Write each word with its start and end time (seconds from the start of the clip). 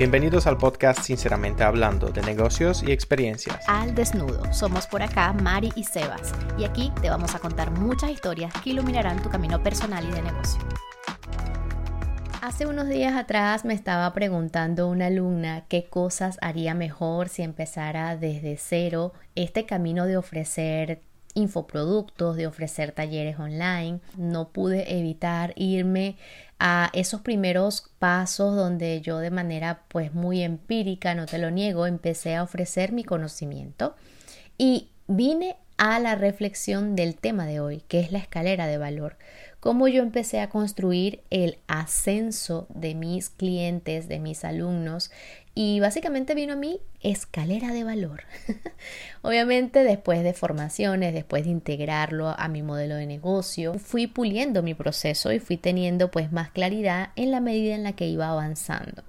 Bienvenidos 0.00 0.46
al 0.46 0.56
podcast 0.56 1.02
Sinceramente 1.02 1.62
Hablando 1.62 2.08
de 2.08 2.22
negocios 2.22 2.82
y 2.82 2.90
experiencias. 2.90 3.62
Al 3.68 3.94
desnudo, 3.94 4.50
somos 4.50 4.86
por 4.86 5.02
acá 5.02 5.34
Mari 5.34 5.72
y 5.76 5.84
Sebas 5.84 6.32
y 6.56 6.64
aquí 6.64 6.90
te 7.02 7.10
vamos 7.10 7.34
a 7.34 7.38
contar 7.38 7.70
muchas 7.70 8.08
historias 8.08 8.50
que 8.64 8.70
iluminarán 8.70 9.22
tu 9.22 9.28
camino 9.28 9.62
personal 9.62 10.02
y 10.08 10.10
de 10.10 10.22
negocio. 10.22 10.58
Hace 12.40 12.64
unos 12.64 12.88
días 12.88 13.14
atrás 13.14 13.66
me 13.66 13.74
estaba 13.74 14.10
preguntando 14.14 14.88
una 14.88 15.08
alumna 15.08 15.66
qué 15.68 15.84
cosas 15.84 16.38
haría 16.40 16.72
mejor 16.72 17.28
si 17.28 17.42
empezara 17.42 18.16
desde 18.16 18.56
cero 18.56 19.12
este 19.34 19.66
camino 19.66 20.06
de 20.06 20.16
ofrecer 20.16 21.02
infoproductos, 21.34 22.36
de 22.36 22.46
ofrecer 22.46 22.92
talleres 22.92 23.38
online. 23.38 24.00
No 24.16 24.48
pude 24.48 24.98
evitar 24.98 25.52
irme 25.56 26.16
a 26.60 26.90
esos 26.92 27.22
primeros 27.22 27.90
pasos 27.98 28.54
donde 28.54 29.00
yo 29.00 29.18
de 29.18 29.30
manera 29.30 29.82
pues 29.88 30.12
muy 30.14 30.42
empírica, 30.42 31.14
no 31.14 31.24
te 31.26 31.38
lo 31.38 31.50
niego, 31.50 31.86
empecé 31.86 32.36
a 32.36 32.42
ofrecer 32.42 32.92
mi 32.92 33.02
conocimiento 33.02 33.96
y 34.58 34.90
vine 35.08 35.56
a 35.80 35.98
la 35.98 36.14
reflexión 36.14 36.94
del 36.94 37.16
tema 37.16 37.46
de 37.46 37.58
hoy, 37.58 37.82
que 37.88 38.00
es 38.00 38.12
la 38.12 38.18
escalera 38.18 38.66
de 38.66 38.76
valor. 38.76 39.16
Cómo 39.60 39.88
yo 39.88 40.02
empecé 40.02 40.40
a 40.40 40.50
construir 40.50 41.22
el 41.30 41.56
ascenso 41.68 42.66
de 42.68 42.94
mis 42.94 43.30
clientes, 43.30 44.06
de 44.06 44.18
mis 44.18 44.44
alumnos, 44.44 45.10
y 45.54 45.80
básicamente 45.80 46.34
vino 46.34 46.52
a 46.52 46.56
mí 46.56 46.80
escalera 47.00 47.72
de 47.72 47.84
valor. 47.84 48.24
Obviamente 49.22 49.82
después 49.82 50.22
de 50.22 50.34
formaciones, 50.34 51.14
después 51.14 51.44
de 51.44 51.50
integrarlo 51.50 52.28
a 52.28 52.48
mi 52.48 52.62
modelo 52.62 52.96
de 52.96 53.06
negocio, 53.06 53.78
fui 53.78 54.06
puliendo 54.06 54.62
mi 54.62 54.74
proceso 54.74 55.32
y 55.32 55.38
fui 55.38 55.56
teniendo 55.56 56.10
pues 56.10 56.30
más 56.30 56.50
claridad 56.50 57.12
en 57.16 57.30
la 57.30 57.40
medida 57.40 57.74
en 57.74 57.84
la 57.84 57.94
que 57.94 58.06
iba 58.06 58.28
avanzando. 58.28 59.02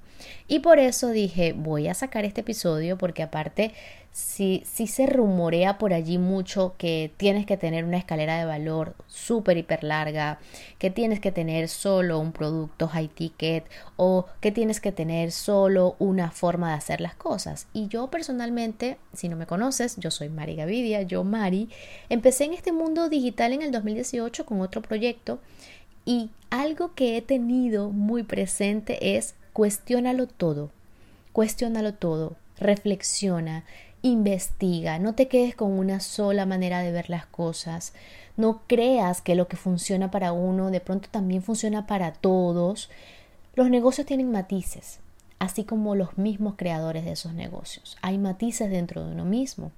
Y 0.47 0.59
por 0.59 0.79
eso 0.79 1.09
dije, 1.09 1.53
voy 1.53 1.87
a 1.87 1.93
sacar 1.93 2.25
este 2.25 2.41
episodio 2.41 2.97
porque 2.97 3.23
aparte 3.23 3.73
si, 4.11 4.63
si 4.65 4.87
se 4.87 5.05
rumorea 5.05 5.77
por 5.77 5.93
allí 5.93 6.17
mucho 6.17 6.75
que 6.77 7.11
tienes 7.15 7.45
que 7.45 7.55
tener 7.55 7.85
una 7.85 7.97
escalera 7.97 8.37
de 8.37 8.45
valor 8.45 8.93
súper 9.07 9.57
hiper 9.57 9.85
larga, 9.85 10.39
que 10.79 10.89
tienes 10.89 11.21
que 11.21 11.31
tener 11.31 11.69
solo 11.69 12.19
un 12.19 12.33
producto 12.33 12.89
high 12.89 13.07
ticket 13.07 13.63
o 13.95 14.25
que 14.41 14.51
tienes 14.51 14.81
que 14.81 14.91
tener 14.91 15.31
solo 15.31 15.95
una 15.97 16.31
forma 16.31 16.69
de 16.69 16.75
hacer 16.75 16.99
las 16.99 17.15
cosas. 17.15 17.67
Y 17.71 17.87
yo 17.87 18.07
personalmente, 18.07 18.97
si 19.13 19.29
no 19.29 19.37
me 19.37 19.47
conoces, 19.47 19.95
yo 19.97 20.11
soy 20.11 20.27
Mari 20.27 20.55
Gavidia, 20.57 21.03
yo 21.03 21.23
Mari, 21.23 21.69
empecé 22.09 22.43
en 22.45 22.53
este 22.53 22.73
mundo 22.73 23.07
digital 23.07 23.53
en 23.53 23.61
el 23.61 23.71
2018 23.71 24.45
con 24.45 24.59
otro 24.59 24.81
proyecto 24.81 25.39
y 26.03 26.31
algo 26.49 26.93
que 26.95 27.15
he 27.15 27.21
tenido 27.21 27.91
muy 27.91 28.23
presente 28.23 29.15
es 29.15 29.35
cuestiónalo 29.53 30.27
todo, 30.27 30.71
cuestiónalo 31.31 31.93
todo, 31.93 32.35
reflexiona, 32.57 33.63
investiga, 34.01 34.99
no 34.99 35.13
te 35.13 35.27
quedes 35.27 35.55
con 35.55 35.71
una 35.71 35.99
sola 35.99 36.45
manera 36.45 36.79
de 36.79 36.91
ver 36.91 37.09
las 37.09 37.25
cosas, 37.25 37.93
no 38.37 38.61
creas 38.67 39.21
que 39.21 39.35
lo 39.35 39.47
que 39.47 39.57
funciona 39.57 40.09
para 40.09 40.31
uno 40.31 40.71
de 40.71 40.79
pronto 40.79 41.09
también 41.11 41.43
funciona 41.43 41.85
para 41.85 42.13
todos. 42.13 42.89
Los 43.55 43.69
negocios 43.69 44.07
tienen 44.07 44.31
matices, 44.31 44.99
así 45.39 45.63
como 45.63 45.95
los 45.95 46.17
mismos 46.17 46.55
creadores 46.57 47.05
de 47.05 47.11
esos 47.11 47.33
negocios. 47.33 47.97
Hay 48.01 48.17
matices 48.17 48.69
dentro 48.69 49.05
de 49.05 49.11
uno 49.11 49.25
mismo. 49.25 49.71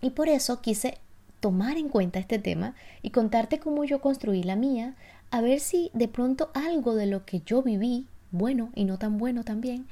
Y 0.00 0.10
por 0.10 0.28
eso 0.28 0.60
quise 0.60 0.98
tomar 1.40 1.76
en 1.76 1.88
cuenta 1.88 2.18
este 2.18 2.38
tema 2.38 2.74
y 3.02 3.10
contarte 3.10 3.58
cómo 3.58 3.84
yo 3.84 4.00
construí 4.00 4.42
la 4.42 4.56
mía, 4.56 4.94
a 5.30 5.40
ver 5.40 5.60
si 5.60 5.90
de 5.92 6.08
pronto 6.08 6.50
algo 6.54 6.94
de 6.94 7.06
lo 7.06 7.24
que 7.24 7.42
yo 7.44 7.62
viví, 7.62 8.06
bueno 8.30 8.70
y 8.74 8.84
no 8.84 8.98
tan 8.98 9.18
bueno 9.18 9.44
también, 9.44 9.86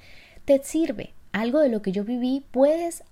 te 0.45 0.63
sirve. 0.65 1.13
Algo 1.33 1.61
de 1.61 1.69
lo 1.69 1.83
que 1.83 1.93
yo 1.93 2.05
viví 2.05 2.45
puedes 2.51 3.05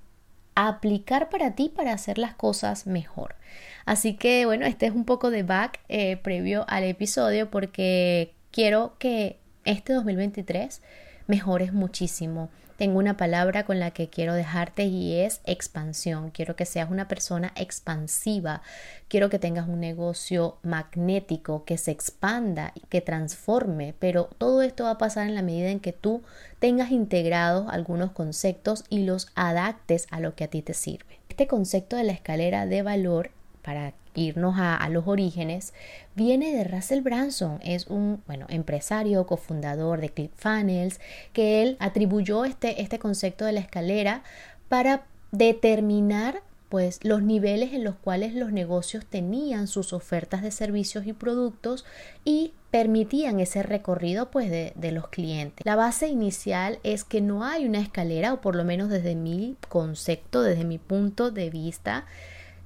aplicar 0.68 1.28
para 1.28 1.54
ti 1.54 1.72
para 1.74 1.92
hacer 1.92 2.18
las 2.18 2.34
cosas 2.34 2.86
mejor. 2.86 3.36
Así 3.84 4.14
que 4.14 4.46
bueno, 4.46 4.66
este 4.66 4.86
es 4.86 4.92
un 4.92 5.04
poco 5.04 5.30
de 5.30 5.42
back 5.42 5.80
eh, 5.88 6.16
previo 6.16 6.64
al 6.68 6.84
episodio 6.84 7.50
porque 7.50 8.34
quiero 8.50 8.96
que 8.98 9.38
este 9.64 9.92
2023 9.92 10.82
mejores 11.26 11.72
muchísimo 11.72 12.50
tengo 12.80 12.98
una 12.98 13.18
palabra 13.18 13.66
con 13.66 13.78
la 13.78 13.90
que 13.90 14.08
quiero 14.08 14.32
dejarte 14.32 14.84
y 14.84 15.20
es 15.20 15.42
expansión. 15.44 16.30
Quiero 16.30 16.56
que 16.56 16.64
seas 16.64 16.90
una 16.90 17.08
persona 17.08 17.52
expansiva. 17.54 18.62
Quiero 19.06 19.28
que 19.28 19.38
tengas 19.38 19.68
un 19.68 19.80
negocio 19.80 20.56
magnético, 20.62 21.66
que 21.66 21.76
se 21.76 21.90
expanda, 21.90 22.72
que 22.88 23.02
transforme. 23.02 23.94
Pero 23.98 24.30
todo 24.38 24.62
esto 24.62 24.84
va 24.84 24.92
a 24.92 24.98
pasar 24.98 25.26
en 25.26 25.34
la 25.34 25.42
medida 25.42 25.68
en 25.68 25.80
que 25.80 25.92
tú 25.92 26.22
tengas 26.58 26.90
integrados 26.90 27.66
algunos 27.68 28.12
conceptos 28.12 28.84
y 28.88 29.04
los 29.04 29.28
adaptes 29.34 30.06
a 30.10 30.18
lo 30.18 30.34
que 30.34 30.44
a 30.44 30.48
ti 30.48 30.62
te 30.62 30.72
sirve. 30.72 31.20
Este 31.28 31.46
concepto 31.46 31.96
de 31.96 32.04
la 32.04 32.12
escalera 32.12 32.64
de 32.64 32.80
valor 32.80 33.30
para 33.62 33.94
irnos 34.14 34.56
a, 34.58 34.88
los 34.88 35.06
orígenes, 35.06 35.72
viene 36.14 36.54
de 36.54 36.64
Russell 36.64 37.00
Branson. 37.00 37.60
Es 37.62 37.86
un 37.86 38.22
bueno, 38.26 38.46
empresario, 38.48 39.26
cofundador 39.26 40.00
de 40.00 40.10
ClickFunnels, 40.10 41.00
que 41.32 41.62
él 41.62 41.76
atribuyó 41.78 42.44
este, 42.44 42.82
este 42.82 42.98
concepto 42.98 43.44
de 43.44 43.52
la 43.52 43.60
escalera 43.60 44.22
para 44.68 45.04
determinar 45.32 46.42
pues 46.70 47.00
los 47.02 47.20
niveles 47.20 47.72
en 47.72 47.82
los 47.82 47.96
cuales 47.96 48.32
los 48.32 48.52
negocios 48.52 49.04
tenían 49.04 49.66
sus 49.66 49.92
ofertas 49.92 50.40
de 50.40 50.52
servicios 50.52 51.04
y 51.04 51.12
productos 51.12 51.84
y 52.24 52.52
permitían 52.70 53.40
ese 53.40 53.64
recorrido 53.64 54.30
pues 54.30 54.50
de, 54.50 54.92
los 54.92 55.08
clientes. 55.08 55.66
La 55.66 55.74
base 55.74 56.06
inicial 56.06 56.78
es 56.84 57.02
que 57.02 57.20
no 57.20 57.44
hay 57.44 57.66
una 57.66 57.80
escalera 57.80 58.32
o 58.32 58.40
por 58.40 58.54
lo 58.54 58.64
menos 58.64 58.88
desde 58.88 59.16
mi 59.16 59.56
concepto, 59.68 60.42
desde 60.42 60.64
mi 60.64 60.78
punto 60.78 61.32
de 61.32 61.50
vista, 61.50 62.06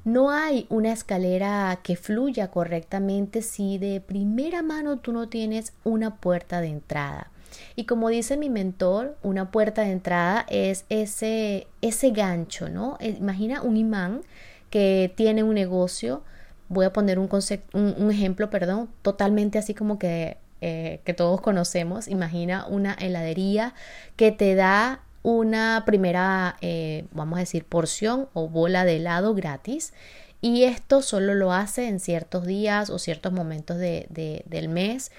no 0.05 0.31
hay 0.31 0.67
una 0.69 0.93
escalera 0.93 1.81
que 1.83 1.97
fluya 1.97 2.49
correctamente 2.49 3.43
si 3.43 3.79
de 3.79 4.01
primera 4.01 4.63
mano 4.63 4.99
tú 4.99 5.13
no 5.13 5.29
tienes 5.29 5.73
una 5.83 6.17
puerta 6.17 6.61
de 6.61 6.69
entrada. 6.69 7.31
Y 7.77 7.85
como 7.85 8.09
dice 8.09 8.37
mi 8.37 8.51
mentor, 8.51 9.17
una 9.23 9.51
puerta 9.51 9.83
de 9.83 9.93
entrada 9.93 10.45
es 10.49 10.85
ese, 10.89 11.67
ese 11.81 12.11
gancho, 12.11 12.69
¿no? 12.69 12.99
Eh, 13.01 13.17
imagina 13.19 13.63
un 13.63 13.77
imán 13.77 14.23
que 14.71 15.13
tiene 15.17 15.43
un 15.43 15.55
negocio, 15.55 16.23
voy 16.69 16.85
a 16.85 16.93
poner 16.93 17.19
un, 17.19 17.29
un, 17.73 18.11
ejemplo, 18.11 18.51
perdón, 18.51 18.91
totalmente 19.03 19.59
así 19.59 19.73
como 19.73 19.99
que, 19.99 20.37
eh, 20.61 21.01
que 21.05 21.15
todos 21.15 21.41
conocemos. 21.41 22.09
Imagina 22.09 22.67
una 22.67 22.95
heladería 22.95 23.75
que 24.17 24.33
te 24.33 24.55
da 24.55 25.01
una 25.25 25.83
primera, 25.87 26.57
eh, 26.61 27.07
vamos 27.11 27.39
a 27.39 27.41
decir, 27.41 27.65
porción 27.65 28.29
o 28.35 28.49
bola 28.49 28.85
de 28.85 28.97
helado 28.97 29.35
gratis. 29.35 29.93
Y 30.41 30.65
esto 30.65 31.01
solo 31.01 31.35
lo 31.35 31.53
hace 31.53 31.89
en 31.89 31.99
ciertos 31.99 32.47
días 32.47 32.91
o 32.91 32.99
ciertos 32.99 33.33
momentos 33.33 33.79
del 33.79 34.69
mes 34.69 35.11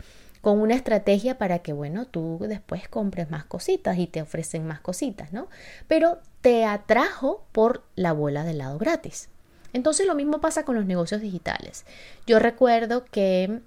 con 0.41 0.59
una 0.59 0.75
estrategia 0.75 1.39
para 1.39 1.59
que, 1.59 1.73
bueno, 1.73 2.05
tú 2.05 2.38
después 2.47 2.88
compres 2.88 3.31
más 3.31 3.45
cositas 3.45 3.97
y 3.97 4.05
te 4.05 4.21
ofrecen 4.21 4.67
más 4.67 4.79
cositas, 4.79 5.33
¿no? 5.33 5.47
Pero 5.88 6.19
te 6.41 6.65
atrajo 6.65 7.44
por 7.51 7.81
la 7.95 8.13
bola 8.13 8.44
de 8.44 8.51
helado 8.51 8.77
gratis. 8.77 9.29
Entonces 9.73 10.05
lo 10.05 10.13
mismo 10.13 10.39
pasa 10.39 10.63
con 10.63 10.75
los 10.75 10.85
negocios 10.85 11.19
digitales. 11.19 11.83
Yo 12.27 12.38
recuerdo 12.38 13.05
que 13.05 13.61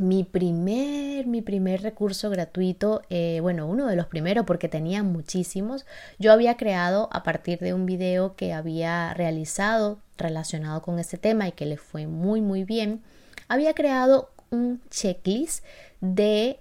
mi 0.00 0.24
primer, 0.24 1.26
mi 1.26 1.42
primer 1.42 1.82
recurso 1.82 2.30
gratuito, 2.30 3.02
eh, 3.10 3.38
bueno, 3.40 3.66
uno 3.66 3.86
de 3.86 3.96
los 3.96 4.06
primeros 4.06 4.46
porque 4.46 4.68
tenía 4.68 5.02
muchísimos, 5.02 5.86
yo 6.18 6.32
había 6.32 6.56
creado 6.56 7.08
a 7.12 7.22
partir 7.22 7.58
de 7.58 7.74
un 7.74 7.86
video 7.86 8.36
que 8.36 8.52
había 8.52 9.14
realizado 9.14 9.98
relacionado 10.16 10.82
con 10.82 10.98
ese 10.98 11.18
tema 11.18 11.48
y 11.48 11.52
que 11.52 11.66
le 11.66 11.76
fue 11.76 12.06
muy 12.06 12.40
muy 12.40 12.64
bien, 12.64 13.02
había 13.48 13.74
creado 13.74 14.30
un 14.50 14.80
checklist 14.90 15.64
de 16.00 16.60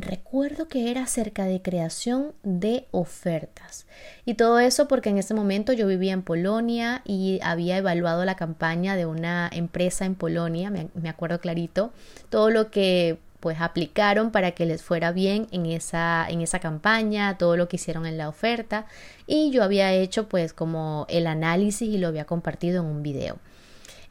recuerdo 0.00 0.68
que 0.68 0.90
era 0.90 1.04
acerca 1.04 1.44
de 1.44 1.62
creación 1.62 2.32
de 2.42 2.86
ofertas. 2.90 3.86
Y 4.24 4.34
todo 4.34 4.58
eso 4.58 4.88
porque 4.88 5.10
en 5.10 5.18
ese 5.18 5.34
momento 5.34 5.72
yo 5.72 5.86
vivía 5.86 6.12
en 6.12 6.22
Polonia 6.22 7.02
y 7.04 7.40
había 7.42 7.76
evaluado 7.76 8.24
la 8.24 8.36
campaña 8.36 8.96
de 8.96 9.06
una 9.06 9.48
empresa 9.52 10.04
en 10.04 10.14
Polonia, 10.14 10.70
me, 10.70 10.88
me 10.94 11.08
acuerdo 11.08 11.40
clarito, 11.40 11.92
todo 12.28 12.50
lo 12.50 12.70
que 12.70 13.18
pues 13.44 13.60
aplicaron 13.60 14.30
para 14.30 14.52
que 14.52 14.64
les 14.64 14.82
fuera 14.82 15.12
bien 15.12 15.48
en 15.50 15.66
esa, 15.66 16.26
en 16.30 16.40
esa 16.40 16.60
campaña, 16.60 17.36
todo 17.36 17.58
lo 17.58 17.68
que 17.68 17.76
hicieron 17.76 18.06
en 18.06 18.16
la 18.16 18.30
oferta 18.30 18.86
y 19.26 19.50
yo 19.50 19.62
había 19.62 19.92
hecho 19.92 20.30
pues 20.30 20.54
como 20.54 21.04
el 21.10 21.26
análisis 21.26 21.86
y 21.86 21.98
lo 21.98 22.08
había 22.08 22.24
compartido 22.24 22.82
en 22.82 22.88
un 22.88 23.02
video. 23.02 23.36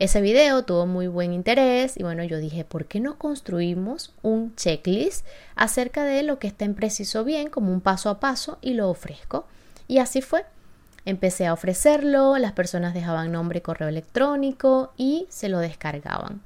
Ese 0.03 0.19
video 0.19 0.65
tuvo 0.65 0.85
muy 0.85 1.07
buen 1.07 1.31
interés 1.31 1.95
y 1.95 2.03
bueno, 2.03 2.25
yo 2.25 2.37
dije, 2.37 2.65
¿por 2.65 2.87
qué 2.87 2.99
no 2.99 3.17
construimos 3.17 4.13
un 4.21 4.53
checklist 4.53 5.25
acerca 5.55 6.03
de 6.03 6.23
lo 6.23 6.39
que 6.39 6.47
está 6.47 6.65
en 6.65 6.75
preciso 6.75 7.23
bien, 7.23 7.49
como 7.49 7.71
un 7.71 7.79
paso 7.79 8.09
a 8.09 8.19
paso 8.19 8.57
y 8.59 8.73
lo 8.73 8.89
ofrezco? 8.89 9.47
Y 9.87 9.99
así 9.99 10.21
fue. 10.21 10.43
Empecé 11.05 11.47
a 11.47 11.53
ofrecerlo, 11.53 12.37
las 12.37 12.51
personas 12.51 12.93
dejaban 12.93 13.31
nombre 13.31 13.59
y 13.59 13.61
correo 13.61 13.87
electrónico 13.87 14.91
y 14.97 15.25
se 15.29 15.47
lo 15.47 15.59
descargaban. 15.59 16.41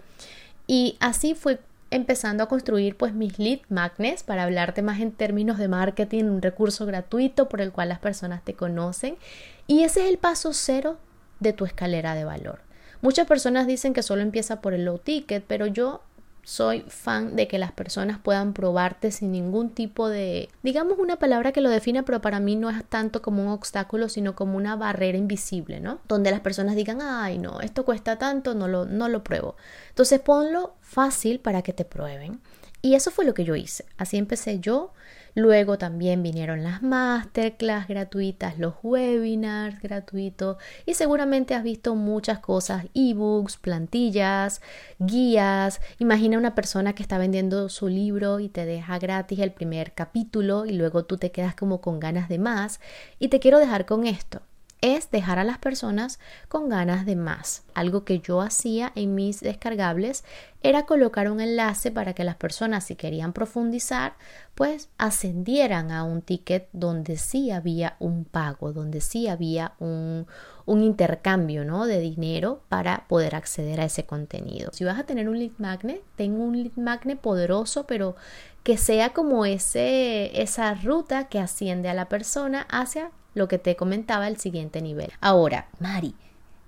Y 0.68 0.96
así 1.00 1.34
fue 1.34 1.60
empezando 1.90 2.44
a 2.44 2.50
construir 2.50 2.96
pues 2.96 3.16
mis 3.16 3.40
lead 3.40 3.62
magnets 3.70 4.22
para 4.22 4.44
hablarte 4.44 4.84
más 4.84 5.00
en 5.00 5.12
términos 5.12 5.58
de 5.58 5.68
marketing, 5.68 6.26
un 6.26 6.44
recurso 6.44 6.86
gratuito 6.86 7.50
por 7.50 7.62
el 7.62 7.72
cual 7.72 7.90
las 7.90 7.98
personas 7.98 8.44
te 8.44 8.54
conocen. 8.54 9.18
Y 9.66 9.82
ese 9.82 10.04
es 10.04 10.10
el 10.10 10.20
paso 10.20 10.54
cero 10.54 11.00
de 11.40 11.54
tu 11.54 11.66
escalera 11.66 12.14
de 12.14 12.24
valor. 12.24 12.67
Muchas 13.02 13.28
personas 13.28 13.68
dicen 13.68 13.94
que 13.94 14.04
solo 14.04 14.22
empieza 14.22 14.62
por 14.62 14.74
el 14.74 14.86
low 14.86 14.98
ticket, 14.98 15.44
pero 15.48 15.68
yo 15.68 16.02
soy 16.48 16.86
fan 16.88 17.36
de 17.36 17.50
que 17.50 17.60
las 17.60 17.74
personas 17.74 18.20
puedan 18.20 18.54
probarte 18.54 19.12
sin 19.12 19.34
ningún 19.34 19.70
tipo 19.70 20.08
de, 20.08 20.48
digamos 20.64 20.98
una 20.98 21.18
palabra 21.18 21.52
que 21.52 21.60
lo 21.60 21.70
define, 21.70 22.04
pero 22.04 22.22
para 22.22 22.40
mí 22.40 22.56
no 22.56 22.70
es 22.70 22.86
tanto 22.86 23.22
como 23.22 23.44
un 23.44 23.50
obstáculo, 23.50 24.08
sino 24.08 24.34
como 24.34 24.56
una 24.56 24.78
barrera 24.78 25.18
invisible, 25.18 25.82
¿no? 25.82 26.00
Donde 26.08 26.32
las 26.32 26.40
personas 26.40 26.78
digan, 26.78 27.02
ay, 27.02 27.38
no, 27.38 27.60
esto 27.60 27.84
cuesta 27.84 28.18
tanto, 28.18 28.56
no 28.56 28.70
lo, 28.70 28.86
no 28.86 29.10
lo 29.10 29.26
pruebo. 29.26 29.58
Entonces 29.90 30.22
ponlo 30.22 30.76
fácil 30.80 31.42
para 31.42 31.64
que 31.64 31.74
te 31.74 31.84
prueben. 31.84 32.40
Y 32.82 32.96
eso 32.96 33.12
fue 33.12 33.26
lo 33.26 33.34
que 33.34 33.44
yo 33.44 33.58
hice. 33.58 33.84
Así 33.98 34.16
empecé 34.16 34.60
yo 34.60 34.94
Luego 35.38 35.78
también 35.78 36.24
vinieron 36.24 36.64
las 36.64 36.82
masterclass 36.82 37.88
gratuitas, 37.88 38.58
los 38.58 38.74
webinars 38.82 39.80
gratuitos 39.80 40.58
y 40.88 40.96
seguramente 40.96 41.54
has 41.54 41.62
visto 41.62 41.94
muchas 41.94 42.40
cosas, 42.40 42.88
ebooks, 42.96 43.58
plantillas, 43.58 44.64
guías. 44.98 45.80
Imagina 46.00 46.40
una 46.40 46.56
persona 46.56 46.94
que 46.94 47.04
está 47.04 47.20
vendiendo 47.20 47.70
su 47.70 47.88
libro 47.88 48.40
y 48.40 48.50
te 48.50 48.66
deja 48.66 48.98
gratis 48.98 49.38
el 49.38 49.52
primer 49.52 49.94
capítulo 49.94 50.66
y 50.66 50.72
luego 50.72 51.06
tú 51.06 51.18
te 51.18 51.30
quedas 51.32 51.54
como 51.54 51.82
con 51.82 52.00
ganas 52.00 52.30
de 52.30 52.40
más. 52.40 52.82
Y 53.20 53.28
te 53.28 53.40
quiero 53.40 53.60
dejar 53.60 53.86
con 53.86 54.08
esto 54.08 54.42
es 54.82 55.10
dejar 55.10 55.40
a 55.40 55.44
las 55.44 55.58
personas 55.58 56.20
con 56.48 56.70
ganas 56.70 57.06
de 57.06 57.16
más. 57.16 57.64
Algo 57.74 58.04
que 58.04 58.20
yo 58.20 58.42
hacía 58.42 58.92
en 58.96 59.16
mis 59.16 59.40
descargables 59.40 60.24
era 60.62 60.86
colocar 60.86 61.32
un 61.32 61.40
enlace 61.40 61.92
para 61.92 62.14
que 62.14 62.24
las 62.24 62.36
personas 62.36 62.86
si 62.86 62.96
querían 62.96 63.34
profundizar 63.34 64.16
pues 64.56 64.90
ascendieran 64.98 65.92
a 65.92 66.04
un 66.04 66.22
ticket 66.22 66.68
donde 66.74 67.18
sí 67.18 67.52
había 67.52 67.96
un 68.00 68.26
pago, 68.26 68.74
donde 68.74 69.02
sí 69.02 69.28
había 69.28 69.74
un, 69.80 70.28
un 70.66 70.84
intercambio 70.84 71.64
¿no? 71.64 71.86
de 71.86 72.00
dinero 72.00 72.62
para 72.70 73.06
poder 73.08 73.36
acceder 73.36 73.80
a 73.80 73.86
ese 73.86 74.06
contenido. 74.06 74.72
Si 74.74 74.84
vas 74.84 75.00
a 75.00 75.06
tener 75.06 75.30
un 75.30 75.40
lead 75.40 75.52
magnet, 75.58 76.04
ten 76.16 76.40
un 76.40 76.62
lead 76.62 76.76
magnet 76.76 77.20
poderoso 77.20 77.88
pero 77.88 78.16
que 78.64 78.78
sea 78.78 79.14
como 79.14 79.46
ese, 79.46 80.42
esa 80.42 80.74
ruta 80.74 81.30
que 81.30 81.40
asciende 81.40 81.88
a 81.88 81.94
la 81.94 82.10
persona 82.10 82.68
hacia 82.70 83.12
lo 83.38 83.48
que 83.48 83.58
te 83.58 83.76
comentaba 83.76 84.28
el 84.28 84.38
siguiente 84.38 84.82
nivel. 84.82 85.12
Ahora, 85.22 85.68
Mari, 85.80 86.16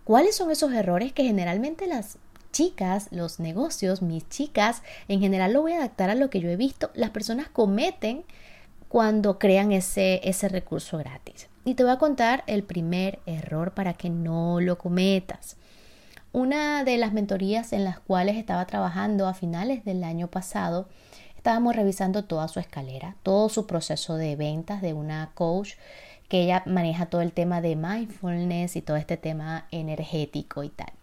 ¿cuáles 0.04 0.36
son 0.36 0.52
esos 0.52 0.72
errores 0.74 1.14
que 1.14 1.24
generalmente 1.24 1.88
las 1.88 2.18
chicas, 2.52 3.08
los 3.12 3.40
negocios, 3.40 4.02
mis 4.02 4.28
chicas, 4.30 4.82
en 5.08 5.20
general 5.20 5.54
lo 5.54 5.62
voy 5.62 5.74
a 5.74 5.78
adaptar 5.78 6.10
a 6.10 6.16
lo 6.16 6.30
que 6.30 6.40
yo 6.40 6.50
he 6.50 6.56
visto, 6.56 6.92
las 6.94 7.12
personas 7.12 7.50
cometen 7.50 8.24
cuando 8.88 9.38
crean 9.38 9.72
ese, 9.72 10.20
ese 10.28 10.50
recurso 10.50 10.98
gratis. 10.98 11.48
Y 11.64 11.76
te 11.76 11.84
voy 11.84 11.92
a 11.92 12.00
contar 12.00 12.44
el 12.48 12.64
primer 12.64 13.20
error 13.26 13.74
para 13.74 13.94
que 13.94 14.10
no 14.10 14.60
lo 14.60 14.78
cometas. 14.78 15.58
Una 16.32 16.84
de 16.84 16.98
las 16.98 17.14
mentorías 17.14 17.74
en 17.74 17.84
las 17.84 18.00
cuales 18.00 18.38
estaba 18.38 18.66
trabajando 18.66 19.28
a 19.28 19.34
finales 19.34 19.86
del 19.86 20.04
año 20.04 20.28
pasado, 20.28 20.88
estábamos 21.38 21.76
revisando 21.76 22.26
toda 22.26 22.48
su 22.48 22.60
escalera, 22.60 23.16
todo 23.24 23.50
su 23.50 23.66
proceso 23.66 24.16
de 24.16 24.36
ventas 24.36 24.82
de 24.82 24.94
una 24.94 25.32
coach 25.34 25.74
que 26.30 26.44
ella 26.44 26.64
maneja 26.66 27.08
todo 27.08 27.22
el 27.22 27.34
tema 27.34 27.60
de 27.60 27.76
mindfulness 27.76 28.76
y 28.76 28.82
todo 28.82 28.96
este 28.96 29.18
tema 29.18 29.66
energético 29.72 30.64
y 30.64 30.70
tal. 30.70 30.94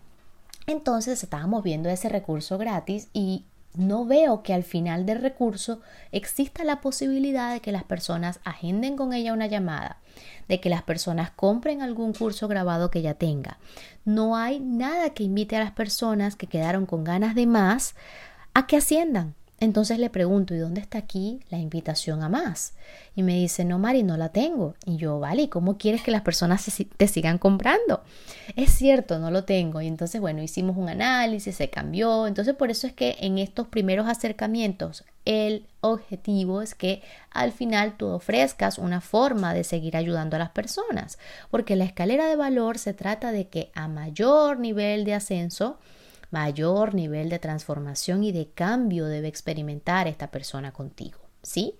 Entonces 0.67 1.23
estábamos 1.23 1.63
viendo 1.63 1.89
ese 1.91 2.09
recurso 2.09 2.57
gratis 2.59 3.09
y 3.13 3.45
no 3.75 4.07
veo 4.07 4.43
que 4.43 4.55
al 4.55 4.63
final 4.63 5.05
del 5.05 5.21
recurso 5.21 5.81
exista 6.11 6.65
la 6.65 6.81
posibilidad 6.81 7.53
de 7.53 7.61
que 7.61 7.73
las 7.73 7.85
personas 7.85 8.41
agenden 8.45 8.97
con 8.97 9.13
ella 9.13 9.33
una 9.33 9.47
llamada, 9.47 9.99
de 10.49 10.61
que 10.61 10.71
las 10.71 10.83
personas 10.83 11.31
compren 11.31 11.83
algún 11.83 12.13
curso 12.15 12.49
grabado 12.49 12.91
que 12.91 13.01
ella 13.01 13.15
tenga. 13.15 13.59
No 14.05 14.37
hay 14.37 14.61
nada 14.61 15.11
que 15.11 15.25
invite 15.25 15.57
a 15.57 15.61
las 15.61 15.73
personas 15.73 16.37
que 16.37 16.47
quedaron 16.47 16.87
con 16.87 17.05
ganas 17.05 17.35
de 17.35 17.47
más 17.47 17.95
a 18.55 18.67
que 18.67 18.77
asciendan, 18.77 19.35
entonces 19.59 19.99
le 19.99 20.11
pregunto, 20.11 20.55
¿y 20.55 20.59
dónde 20.59 20.83
está 20.83 20.99
aquí 20.99 21.41
la 21.49 21.57
invitación 21.57 22.23
a 22.23 22.29
más? 22.29 22.75
Y 23.15 23.23
me 23.23 23.35
dice, 23.35 23.65
no, 23.65 23.79
Mari, 23.79 24.03
no 24.03 24.19
la 24.19 24.29
tengo. 24.29 24.75
Y 24.85 24.97
yo, 24.99 25.19
vale, 25.19 25.43
¿y 25.43 25.49
cómo 25.49 25.79
quieres 25.79 26.03
que 26.03 26.11
las 26.11 26.21
personas 26.21 26.71
te 26.97 27.09
sigan 27.09 27.39
comprando? 27.39 28.03
Es 28.55 28.73
cierto, 28.73 29.19
no 29.19 29.31
lo 29.31 29.45
tengo. 29.45 29.81
Y 29.81 29.87
entonces, 29.87 30.21
bueno, 30.21 30.43
hicimos 30.43 30.77
un 30.77 30.91
análisis, 30.91 31.57
se 31.57 31.71
cambió. 31.71 32.27
Entonces, 32.27 32.55
por 32.55 32.71
eso 32.71 32.87
es 32.87 32.93
que 32.93 33.17
en 33.21 33.39
estos 33.39 33.67
primeros 33.69 34.07
acercamientos, 34.09 35.05
el 35.25 35.67
objetivo 35.81 36.61
es 36.61 36.75
que 36.75 37.03
al 37.31 37.53
final 37.53 37.97
tú 37.97 38.09
ofrezcas 38.09 38.77
una 38.77 39.01
forma 39.01 39.55
de 39.55 39.65
seguir 39.65 39.97
ayudando 39.97 40.37
a 40.37 40.39
las 40.39 40.51
personas. 40.51 41.19
Porque 41.51 41.77
la 41.77 41.85
escalera 41.85 42.27
de 42.27 42.37
valor 42.37 42.77
se 42.77 42.93
trata 42.93 43.33
de 43.33 43.49
que 43.49 43.71
a 43.75 43.89
mayor 43.89 44.59
nivel 44.59 45.07
de 45.07 45.15
ascenso, 45.15 45.79
mayor 46.31 46.95
nivel 46.95 47.29
de 47.29 47.39
transformación 47.39 48.25
y 48.25 48.33
de 48.33 48.49
cambio 48.49 49.07
debe 49.07 49.29
experimentar 49.29 50.09
esta 50.09 50.31
persona 50.31 50.73
contigo, 50.73 51.19
¿sí? 51.43 51.75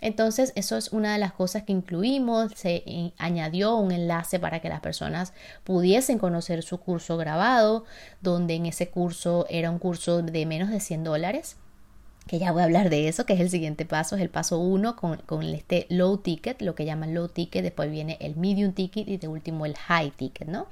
Entonces, 0.00 0.52
eso 0.56 0.76
es 0.76 0.92
una 0.92 1.12
de 1.12 1.18
las 1.18 1.32
cosas 1.32 1.64
que 1.64 1.72
incluimos. 1.72 2.52
Se 2.56 3.12
añadió 3.18 3.76
un 3.76 3.92
enlace 3.92 4.38
para 4.38 4.60
que 4.60 4.70
las 4.70 4.80
personas 4.80 5.34
pudiesen 5.62 6.18
conocer 6.18 6.62
su 6.62 6.78
curso 6.78 7.16
grabado, 7.18 7.84
donde 8.22 8.54
en 8.54 8.66
ese 8.66 8.88
curso 8.88 9.46
era 9.50 9.70
un 9.70 9.78
curso 9.78 10.22
de 10.22 10.46
menos 10.46 10.70
de 10.70 10.80
100 10.80 11.04
dólares 11.04 11.56
que 12.26 12.38
ya 12.38 12.52
voy 12.52 12.62
a 12.62 12.64
hablar 12.64 12.90
de 12.90 13.08
eso, 13.08 13.26
que 13.26 13.32
es 13.32 13.40
el 13.40 13.50
siguiente 13.50 13.84
paso, 13.84 14.16
es 14.16 14.22
el 14.22 14.28
paso 14.28 14.58
1 14.58 14.96
con, 14.96 15.16
con, 15.26 15.42
este 15.42 15.86
low 15.88 16.18
ticket, 16.18 16.62
lo 16.62 16.74
que 16.74 16.84
llaman 16.84 17.14
low 17.14 17.28
ticket, 17.28 17.62
después 17.62 17.90
viene 17.90 18.16
el 18.20 18.36
medium 18.36 18.72
ticket 18.72 19.08
y 19.08 19.16
de 19.16 19.28
último 19.28 19.66
el 19.66 19.76
high 19.76 20.10
ticket, 20.10 20.48
¿no? 20.48 20.66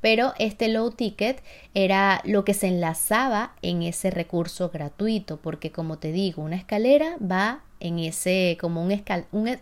Pero 0.00 0.34
este 0.38 0.68
low 0.68 0.90
ticket 0.90 1.42
era 1.74 2.20
lo 2.24 2.44
que 2.44 2.54
se 2.54 2.68
enlazaba 2.68 3.54
en 3.62 3.82
ese 3.82 4.10
recurso 4.10 4.70
gratuito, 4.70 5.38
porque 5.38 5.70
como 5.70 5.98
te 5.98 6.12
digo, 6.12 6.42
una 6.42 6.56
escalera 6.56 7.16
va 7.18 7.60
en 7.80 7.98
ese, 7.98 8.56
como 8.60 8.82
un, 8.82 9.02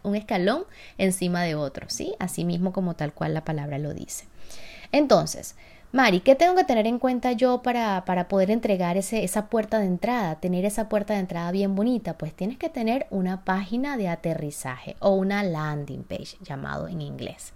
un 0.03 0.17
escalón 0.17 0.65
encima 0.99 1.43
de 1.43 1.55
otro, 1.55 1.89
¿sí? 1.89 2.15
Así 2.19 2.45
mismo 2.45 2.73
como 2.73 2.95
tal 2.95 3.13
cual 3.13 3.35
la 3.35 3.45
palabra 3.45 3.79
lo 3.79 3.95
dice. 3.95 4.27
Entonces, 4.93 5.57
Mari, 5.95 6.23
¿qué 6.23 6.35
tengo 6.35 6.57
que 6.57 6.65
tener 6.65 6.89
en 6.89 6.99
cuenta 6.99 7.31
yo 7.31 7.63
para, 7.63 8.05
para 8.05 8.27
poder 8.27 8.51
entregar 8.51 8.97
ese, 8.97 9.23
esa 9.23 9.47
puerta 9.47 9.79
de 9.79 9.87
entrada, 9.87 10.41
tener 10.41 10.65
esa 10.65 10.89
puerta 10.89 11.15
de 11.15 11.21
entrada 11.21 11.53
bien 11.53 11.77
bonita? 11.77 12.19
Pues 12.19 12.35
tienes 12.35 12.59
que 12.59 12.69
tener 12.69 13.07
una 13.11 13.45
página 13.45 13.97
de 13.97 14.09
aterrizaje 14.09 14.97
o 14.99 15.11
una 15.11 15.45
landing 15.45 16.03
page 16.03 16.37
llamado 16.43 16.89
en 16.89 17.01
inglés. 17.01 17.53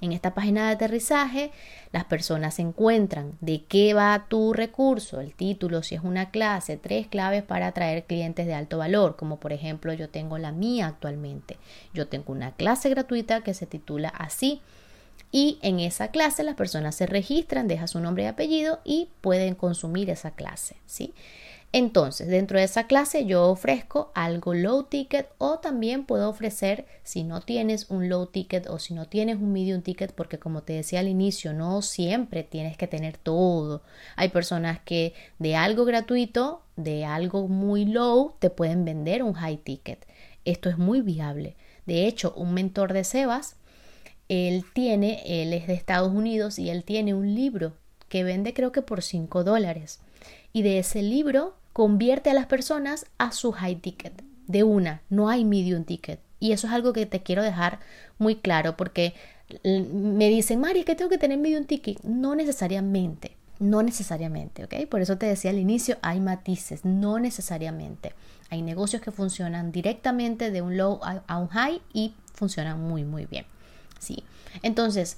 En 0.00 0.12
esta 0.12 0.32
página 0.32 0.68
de 0.68 0.72
aterrizaje, 0.72 1.50
las 1.92 2.06
personas 2.06 2.58
encuentran 2.60 3.36
de 3.42 3.64
qué 3.64 3.92
va 3.92 4.24
tu 4.26 4.54
recurso, 4.54 5.20
el 5.20 5.34
título, 5.34 5.82
si 5.82 5.94
es 5.94 6.00
una 6.02 6.30
clase, 6.30 6.78
tres 6.78 7.08
claves 7.08 7.42
para 7.42 7.66
atraer 7.66 8.04
clientes 8.04 8.46
de 8.46 8.54
alto 8.54 8.78
valor, 8.78 9.16
como 9.16 9.38
por 9.38 9.52
ejemplo 9.52 9.92
yo 9.92 10.08
tengo 10.08 10.38
la 10.38 10.50
mía 10.50 10.86
actualmente. 10.86 11.58
Yo 11.92 12.08
tengo 12.08 12.32
una 12.32 12.52
clase 12.52 12.88
gratuita 12.88 13.42
que 13.42 13.52
se 13.52 13.66
titula 13.66 14.08
así 14.08 14.62
y 15.32 15.58
en 15.62 15.80
esa 15.80 16.08
clase 16.08 16.44
las 16.44 16.54
personas 16.54 16.94
se 16.94 17.06
registran, 17.06 17.66
dejan 17.66 17.88
su 17.88 17.98
nombre 17.98 18.24
y 18.24 18.26
apellido 18.26 18.80
y 18.84 19.08
pueden 19.22 19.54
consumir 19.54 20.10
esa 20.10 20.32
clase, 20.32 20.76
¿sí? 20.86 21.14
Entonces, 21.74 22.28
dentro 22.28 22.58
de 22.58 22.64
esa 22.64 22.86
clase 22.86 23.24
yo 23.24 23.48
ofrezco 23.48 24.12
algo 24.14 24.52
low 24.52 24.82
ticket 24.82 25.30
o 25.38 25.58
también 25.58 26.04
puedo 26.04 26.28
ofrecer 26.28 26.86
si 27.02 27.24
no 27.24 27.40
tienes 27.40 27.88
un 27.88 28.10
low 28.10 28.26
ticket 28.26 28.68
o 28.68 28.78
si 28.78 28.92
no 28.92 29.08
tienes 29.08 29.36
un 29.36 29.54
medium 29.54 29.80
ticket, 29.80 30.12
porque 30.12 30.38
como 30.38 30.64
te 30.64 30.74
decía 30.74 31.00
al 31.00 31.08
inicio, 31.08 31.54
no 31.54 31.80
siempre 31.80 32.42
tienes 32.42 32.76
que 32.76 32.86
tener 32.86 33.16
todo. 33.16 33.82
Hay 34.16 34.28
personas 34.28 34.80
que 34.80 35.14
de 35.38 35.56
algo 35.56 35.86
gratuito, 35.86 36.60
de 36.76 37.06
algo 37.06 37.48
muy 37.48 37.86
low, 37.86 38.34
te 38.38 38.50
pueden 38.50 38.84
vender 38.84 39.22
un 39.22 39.32
high 39.32 39.56
ticket. 39.56 40.06
Esto 40.44 40.68
es 40.68 40.76
muy 40.76 41.00
viable. 41.00 41.56
De 41.86 42.06
hecho, 42.06 42.34
un 42.36 42.52
mentor 42.52 42.92
de 42.92 43.04
Sebas 43.04 43.56
él 44.32 44.64
tiene, 44.72 45.22
él 45.26 45.52
es 45.52 45.66
de 45.66 45.74
Estados 45.74 46.10
Unidos 46.10 46.58
y 46.58 46.70
él 46.70 46.84
tiene 46.84 47.12
un 47.12 47.34
libro 47.34 47.74
que 48.08 48.24
vende 48.24 48.54
creo 48.54 48.72
que 48.72 48.80
por 48.80 49.02
5 49.02 49.44
dólares. 49.44 50.00
Y 50.54 50.62
de 50.62 50.78
ese 50.78 51.02
libro 51.02 51.54
convierte 51.74 52.30
a 52.30 52.34
las 52.34 52.46
personas 52.46 53.04
a 53.18 53.32
su 53.32 53.52
high 53.52 53.76
ticket. 53.76 54.22
De 54.46 54.62
una, 54.62 55.02
no 55.10 55.28
hay 55.28 55.44
medium 55.44 55.84
ticket. 55.84 56.18
Y 56.40 56.52
eso 56.52 56.66
es 56.66 56.72
algo 56.72 56.94
que 56.94 57.04
te 57.04 57.22
quiero 57.22 57.42
dejar 57.42 57.80
muy 58.16 58.36
claro 58.36 58.74
porque 58.74 59.12
me 59.64 60.30
dicen, 60.30 60.60
Mari, 60.60 60.84
que 60.84 60.94
tengo 60.94 61.10
que 61.10 61.18
tener 61.18 61.38
medium 61.38 61.66
ticket. 61.66 62.02
No 62.02 62.34
necesariamente, 62.34 63.36
no 63.58 63.82
necesariamente, 63.82 64.64
¿ok? 64.64 64.88
Por 64.88 65.02
eso 65.02 65.18
te 65.18 65.26
decía 65.26 65.50
al 65.50 65.58
inicio, 65.58 65.98
hay 66.00 66.20
matices, 66.20 66.86
no 66.86 67.18
necesariamente. 67.18 68.14
Hay 68.48 68.62
negocios 68.62 69.02
que 69.02 69.10
funcionan 69.10 69.72
directamente 69.72 70.50
de 70.50 70.62
un 70.62 70.78
low 70.78 71.00
a 71.02 71.38
un 71.38 71.48
high 71.48 71.82
y 71.92 72.14
funcionan 72.32 72.80
muy, 72.80 73.04
muy 73.04 73.26
bien. 73.26 73.44
¿Sí? 74.02 74.24
Entonces, 74.62 75.16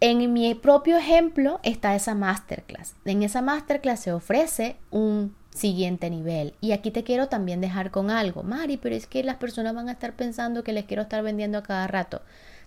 en 0.00 0.32
mi 0.32 0.54
propio 0.54 0.98
ejemplo 0.98 1.58
está 1.62 1.94
esa 1.94 2.14
masterclass. 2.14 2.94
En 3.04 3.22
esa 3.22 3.42
masterclass 3.42 4.00
se 4.00 4.12
ofrece 4.12 4.76
un 4.90 5.34
siguiente 5.50 6.10
nivel. 6.10 6.54
Y 6.60 6.72
aquí 6.72 6.90
te 6.90 7.02
quiero 7.02 7.28
también 7.28 7.60
dejar 7.60 7.90
con 7.90 8.10
algo. 8.10 8.42
Mari, 8.42 8.76
pero 8.76 8.94
es 8.94 9.06
que 9.06 9.24
las 9.24 9.36
personas 9.36 9.74
van 9.74 9.88
a 9.88 9.92
estar 9.92 10.12
pensando 10.12 10.62
que 10.62 10.74
les 10.74 10.84
quiero 10.84 11.02
estar 11.02 11.22
vendiendo 11.22 11.58
a 11.58 11.62
cada 11.62 11.86
rato. 11.86 12.20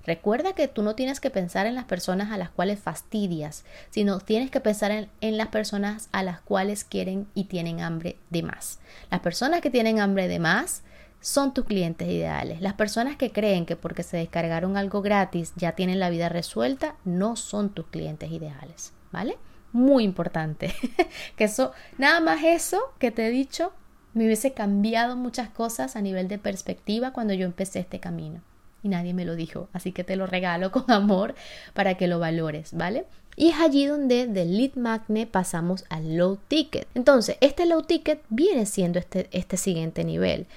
Recuerda 0.06 0.54
que 0.54 0.68
tú 0.68 0.82
no 0.82 0.96
tienes 0.96 1.20
que 1.20 1.30
pensar 1.30 1.68
en 1.68 1.76
las 1.76 1.86
personas 1.86 2.32
a 2.32 2.38
las 2.38 2.50
cuales 2.50 2.80
fastidias, 2.80 3.64
sino 3.92 4.20
tienes 4.20 4.50
que 4.50 4.60
pensar 4.60 4.92
en, 4.92 5.10
en, 5.22 5.38
las 5.38 5.50
personas 5.50 6.10
a 6.12 6.24
las 6.24 6.40
cuales 6.42 6.84
quieren 6.84 7.28
y 7.36 7.44
tienen 7.44 7.82
hambre 7.82 8.18
de 8.30 8.42
más. 8.42 8.80
Las 9.12 9.20
personas 9.20 9.62
que 9.62 9.70
tienen 9.70 10.00
hambre 10.00 10.28
de 10.28 10.40
más 10.40 10.82
son 11.22 11.54
tus 11.54 11.66
clientes 11.66 12.08
ideales. 12.08 12.62
Las 12.62 12.74
personas 12.74 13.18
que 13.18 13.32
creen 13.32 13.66
que 13.66 13.76
porque 13.76 14.04
se 14.04 14.18
descargaron 14.18 14.78
algo 14.78 15.02
gratis 15.02 15.54
ya 15.56 15.74
tienen 15.74 16.00
la 16.00 16.10
vida 16.10 16.30
resuelta, 16.30 16.96
no 17.06 17.36
son 17.36 17.70
tus 17.70 17.88
clientes 17.88 18.32
ideales, 18.32 18.94
¿vale? 19.12 19.38
Muy 19.72 20.04
importante. 20.04 20.74
que 21.36 21.46
eso, 21.46 21.74
nada 21.98 22.20
más 22.20 22.44
eso 22.44 22.80
que 23.00 23.12
te 23.12 23.28
he 23.28 23.30
dicho, 23.32 23.74
me 24.14 24.26
hubiese 24.26 24.54
cambiado 24.54 25.16
muchas 25.16 25.50
cosas 25.50 25.96
a 25.96 26.02
nivel 26.02 26.28
de 26.28 26.40
perspectiva 26.40 27.12
cuando 27.12 27.34
yo 27.34 27.46
empecé 27.46 27.80
este 27.80 28.00
camino. 28.00 28.42
Y 28.82 28.88
nadie 28.88 29.14
me 29.14 29.26
lo 29.26 29.36
dijo, 29.36 29.68
así 29.74 29.92
que 29.92 30.06
te 30.06 30.16
lo 30.16 30.26
regalo 30.26 30.72
con 30.72 30.90
amor 30.90 31.36
para 31.74 31.96
que 31.96 32.08
lo 32.08 32.20
valores, 32.20 32.74
¿vale? 32.74 33.06
Y 33.36 33.50
es 33.50 33.60
allí 33.60 33.86
donde 33.86 34.28
del 34.28 34.58
lead 34.58 34.76
magnet 34.76 35.30
pasamos 35.30 35.86
al 35.90 36.18
low 36.18 36.38
ticket. 36.48 36.88
Entonces, 36.94 37.38
este 37.40 37.66
low 37.66 37.84
ticket 37.84 38.22
viene 38.30 38.66
siendo 38.66 39.00
este, 39.00 39.30
este 39.32 39.56
siguiente 39.56 40.04
nivel. 40.04 40.48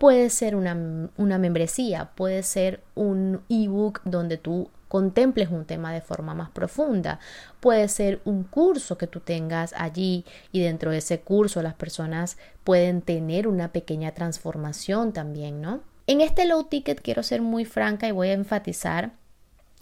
Puede 0.00 0.30
ser 0.30 0.56
una, 0.56 1.10
una 1.18 1.36
membresía, 1.36 2.12
puede 2.14 2.42
ser 2.42 2.82
un 2.94 3.42
ebook 3.50 4.00
donde 4.04 4.38
tú 4.38 4.70
contemples 4.88 5.50
un 5.50 5.66
tema 5.66 5.92
de 5.92 6.00
forma 6.00 6.32
más 6.32 6.48
profunda. 6.48 7.20
Puede 7.60 7.86
ser 7.86 8.22
un 8.24 8.44
curso 8.44 8.96
que 8.96 9.06
tú 9.06 9.20
tengas 9.20 9.74
allí 9.76 10.24
y 10.52 10.62
dentro 10.62 10.90
de 10.90 10.96
ese 10.96 11.20
curso 11.20 11.62
las 11.62 11.74
personas 11.74 12.38
pueden 12.64 13.02
tener 13.02 13.46
una 13.46 13.72
pequeña 13.72 14.12
transformación 14.14 15.12
también, 15.12 15.60
¿no? 15.60 15.80
En 16.06 16.22
este 16.22 16.46
low 16.46 16.64
ticket 16.64 17.02
quiero 17.02 17.22
ser 17.22 17.42
muy 17.42 17.66
franca 17.66 18.08
y 18.08 18.12
voy 18.12 18.30
a 18.30 18.32
enfatizar 18.32 19.12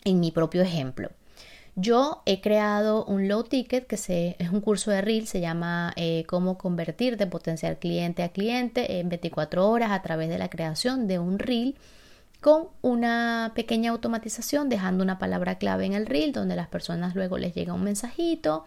en 0.03 0.19
mi 0.19 0.33
propio 0.33 0.63
ejemplo. 0.63 1.11
Yo 1.81 2.23
he 2.27 2.41
creado 2.41 3.05
un 3.05 3.29
low 3.29 3.45
ticket 3.45 3.87
que 3.87 3.97
se, 3.97 4.35
es 4.41 4.51
un 4.51 4.61
curso 4.61 4.91
de 4.91 5.01
reel, 5.01 5.29
se 5.29 5.41
llama 5.41 5.93
eh, 5.95 6.25
cómo 6.27 6.59
convertir 6.59 7.17
de 7.17 7.29
potencial 7.29 7.79
cliente 7.79 8.25
a 8.25 8.31
cliente 8.31 8.99
en 8.99 9.09
24 9.09 9.71
horas 9.71 9.93
a 9.93 10.03
través 10.03 10.29
de 10.29 10.39
la 10.39 10.51
creación 10.51 11.07
de 11.07 11.21
un 11.21 11.39
reel 11.39 11.77
con 12.41 12.67
una 12.83 13.53
pequeña 13.55 13.93
automatización 13.93 14.69
dejando 14.69 15.05
una 15.05 15.21
palabra 15.21 15.59
clave 15.59 15.87
en 15.87 15.93
el 15.93 16.07
reel 16.07 16.33
donde 16.33 16.57
las 16.57 16.67
personas 16.67 17.15
luego 17.15 17.39
les 17.39 17.55
llega 17.55 17.75
un 17.75 17.85
mensajito 17.85 18.65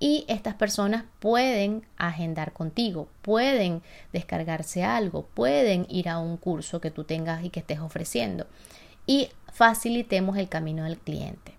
y 0.00 0.24
estas 0.28 0.54
personas 0.54 1.04
pueden 1.18 1.82
agendar 1.98 2.54
contigo, 2.54 3.08
pueden 3.20 3.82
descargarse 4.14 4.84
algo, 4.84 5.26
pueden 5.34 5.86
ir 5.90 6.08
a 6.08 6.18
un 6.18 6.38
curso 6.38 6.80
que 6.80 6.90
tú 6.90 7.04
tengas 7.04 7.44
y 7.44 7.50
que 7.50 7.60
estés 7.60 7.80
ofreciendo 7.80 8.46
y 9.06 9.28
facilitemos 9.52 10.38
el 10.38 10.48
camino 10.48 10.84
del 10.84 10.96
cliente. 10.96 11.53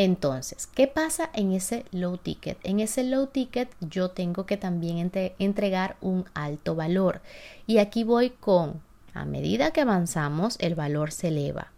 Entonces, 0.00 0.68
¿qué 0.68 0.86
pasa 0.86 1.28
en 1.34 1.50
ese 1.50 1.84
low 1.90 2.18
ticket? 2.18 2.56
En 2.62 2.78
ese 2.78 3.02
low 3.02 3.26
ticket 3.26 3.68
yo 3.80 4.12
tengo 4.12 4.46
que 4.46 4.56
también 4.56 5.10
entregar 5.40 5.96
un 6.00 6.24
alto 6.34 6.76
valor. 6.76 7.20
Y 7.66 7.78
aquí 7.78 8.04
voy 8.04 8.30
con, 8.30 8.80
a 9.12 9.24
medida 9.24 9.72
que 9.72 9.80
avanzamos, 9.80 10.56
el 10.60 10.76
valor 10.76 11.10
se 11.10 11.28
eleva. 11.28 11.72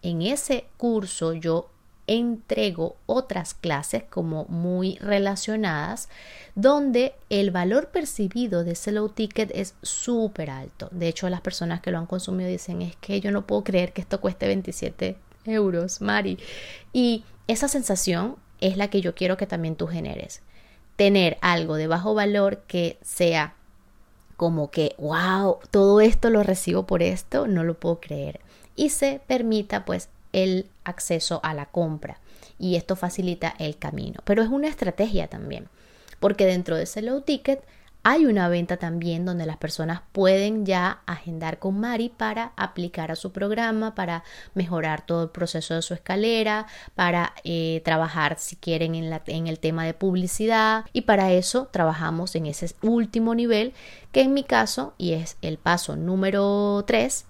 En 0.00 0.22
ese 0.22 0.64
curso 0.78 1.34
yo 1.34 1.68
entrego 2.06 2.96
otras 3.04 3.52
clases 3.52 4.04
como 4.04 4.46
muy 4.46 4.96
relacionadas 4.96 6.08
donde 6.54 7.12
el 7.28 7.50
valor 7.50 7.88
percibido 7.88 8.64
de 8.64 8.72
ese 8.72 8.90
low 8.90 9.10
ticket 9.10 9.50
es 9.54 9.74
súper 9.82 10.48
alto. 10.48 10.88
De 10.92 11.08
hecho, 11.08 11.28
las 11.28 11.42
personas 11.42 11.82
que 11.82 11.90
lo 11.90 11.98
han 11.98 12.06
consumido 12.06 12.48
dicen 12.48 12.80
es 12.80 12.96
que 12.96 13.20
yo 13.20 13.30
no 13.32 13.46
puedo 13.46 13.64
creer 13.64 13.92
que 13.92 14.00
esto 14.00 14.18
cueste 14.18 14.46
27 14.46 15.18
euros, 15.44 16.00
Mari. 16.00 16.38
Y 16.94 17.24
esa 17.48 17.68
sensación 17.68 18.36
es 18.60 18.76
la 18.76 18.88
que 18.88 19.00
yo 19.00 19.14
quiero 19.14 19.36
que 19.36 19.46
también 19.46 19.76
tú 19.76 19.86
generes. 19.86 20.42
Tener 20.96 21.38
algo 21.40 21.76
de 21.76 21.86
bajo 21.86 22.14
valor 22.14 22.62
que 22.66 22.98
sea 23.02 23.54
como 24.36 24.70
que, 24.70 24.94
wow, 24.98 25.58
todo 25.70 26.00
esto 26.00 26.30
lo 26.30 26.42
recibo 26.42 26.86
por 26.86 27.02
esto, 27.02 27.46
no 27.46 27.64
lo 27.64 27.74
puedo 27.74 28.00
creer. 28.00 28.40
Y 28.74 28.90
se 28.90 29.20
permita 29.26 29.84
pues 29.84 30.08
el 30.32 30.66
acceso 30.84 31.40
a 31.42 31.54
la 31.54 31.66
compra. 31.66 32.18
Y 32.58 32.76
esto 32.76 32.96
facilita 32.96 33.54
el 33.58 33.78
camino. 33.78 34.20
Pero 34.24 34.42
es 34.42 34.48
una 34.48 34.68
estrategia 34.68 35.28
también. 35.28 35.68
Porque 36.20 36.46
dentro 36.46 36.76
de 36.76 36.84
ese 36.84 37.02
low 37.02 37.20
ticket 37.20 37.62
hay 38.08 38.24
una 38.24 38.48
venta 38.48 38.76
también 38.76 39.24
donde 39.24 39.46
las 39.46 39.56
personas 39.56 40.00
pueden 40.12 40.64
ya 40.64 41.00
agendar 41.06 41.58
con 41.58 41.80
Mari 41.80 42.08
para 42.08 42.52
aplicar 42.54 43.10
a 43.10 43.16
su 43.16 43.32
programa, 43.32 43.96
para 43.96 44.22
mejorar 44.54 45.04
todo 45.04 45.24
el 45.24 45.30
proceso 45.30 45.74
de 45.74 45.82
su 45.82 45.92
escalera, 45.92 46.68
para 46.94 47.34
eh, 47.42 47.82
trabajar 47.84 48.38
si 48.38 48.54
quieren 48.54 48.94
en, 48.94 49.12
en 49.26 49.48
el 49.48 49.58
tema 49.58 49.84
de 49.84 49.92
publicidad 49.92 50.84
y 50.92 51.00
para 51.00 51.32
eso 51.32 51.66
trabajamos 51.72 52.36
en 52.36 52.46
ese 52.46 52.72
último 52.80 53.34
nivel 53.34 53.74
que 54.12 54.20
en 54.20 54.34
mi 54.34 54.44
caso 54.44 54.94
y 54.98 55.14
es 55.14 55.36
el 55.42 55.58
paso 55.58 55.96
número 55.96 56.84
3 56.86 57.24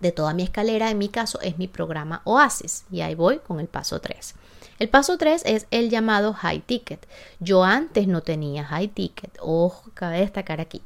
de 0.00 0.12
toda 0.12 0.34
mi 0.34 0.42
escalera, 0.42 0.90
en 0.90 0.98
mi 0.98 1.08
caso 1.08 1.40
es 1.40 1.56
mi 1.56 1.68
programa 1.68 2.20
Oasis 2.24 2.84
y 2.90 3.00
ahí 3.00 3.14
voy 3.14 3.38
con 3.38 3.60
el 3.60 3.66
paso 3.66 3.98
3. 3.98 4.34
El 4.82 4.88
paso 4.88 5.16
3 5.16 5.42
es 5.46 5.68
el 5.70 5.90
llamado 5.90 6.32
high 6.32 6.58
ticket. 6.58 7.06
Yo 7.38 7.62
antes 7.62 8.08
no 8.08 8.20
tenía 8.20 8.64
high 8.64 8.88
ticket. 8.88 9.30
Ojo, 9.38 9.92
cabe 9.94 10.18
destacar 10.18 10.60
aquí. 10.60 10.82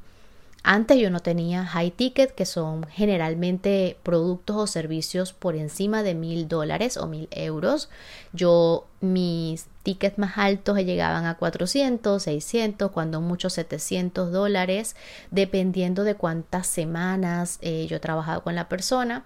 Antes 0.63 0.99
yo 0.99 1.09
no 1.09 1.21
tenía 1.21 1.65
high 1.65 1.93
ticket, 1.93 2.35
que 2.35 2.45
son 2.45 2.85
generalmente 2.89 3.97
productos 4.03 4.57
o 4.57 4.67
servicios 4.67 5.33
por 5.33 5.57
encima 5.57 6.03
de 6.03 6.15
mil 6.15 6.47
dólares 6.47 6.99
o 6.99 7.07
mil 7.07 7.27
euros. 7.31 7.89
Yo, 8.35 8.85
mis 9.01 9.65
tickets 9.83 10.19
más 10.19 10.37
altos 10.37 10.77
llegaban 10.77 11.25
a 11.25 11.39
400, 11.39 12.23
600, 12.23 12.91
cuando 12.91 13.23
mucho 13.23 13.49
700 13.49 14.31
dólares, 14.31 14.95
dependiendo 15.31 16.05
de 16.05 16.17
cuántas 16.17 16.67
semanas 16.67 17.59
eh, 17.63 17.87
yo 17.89 17.97
he 17.97 18.01
trabajado 18.01 18.43
con 18.43 18.55
la 18.55 18.69
persona 18.69 19.25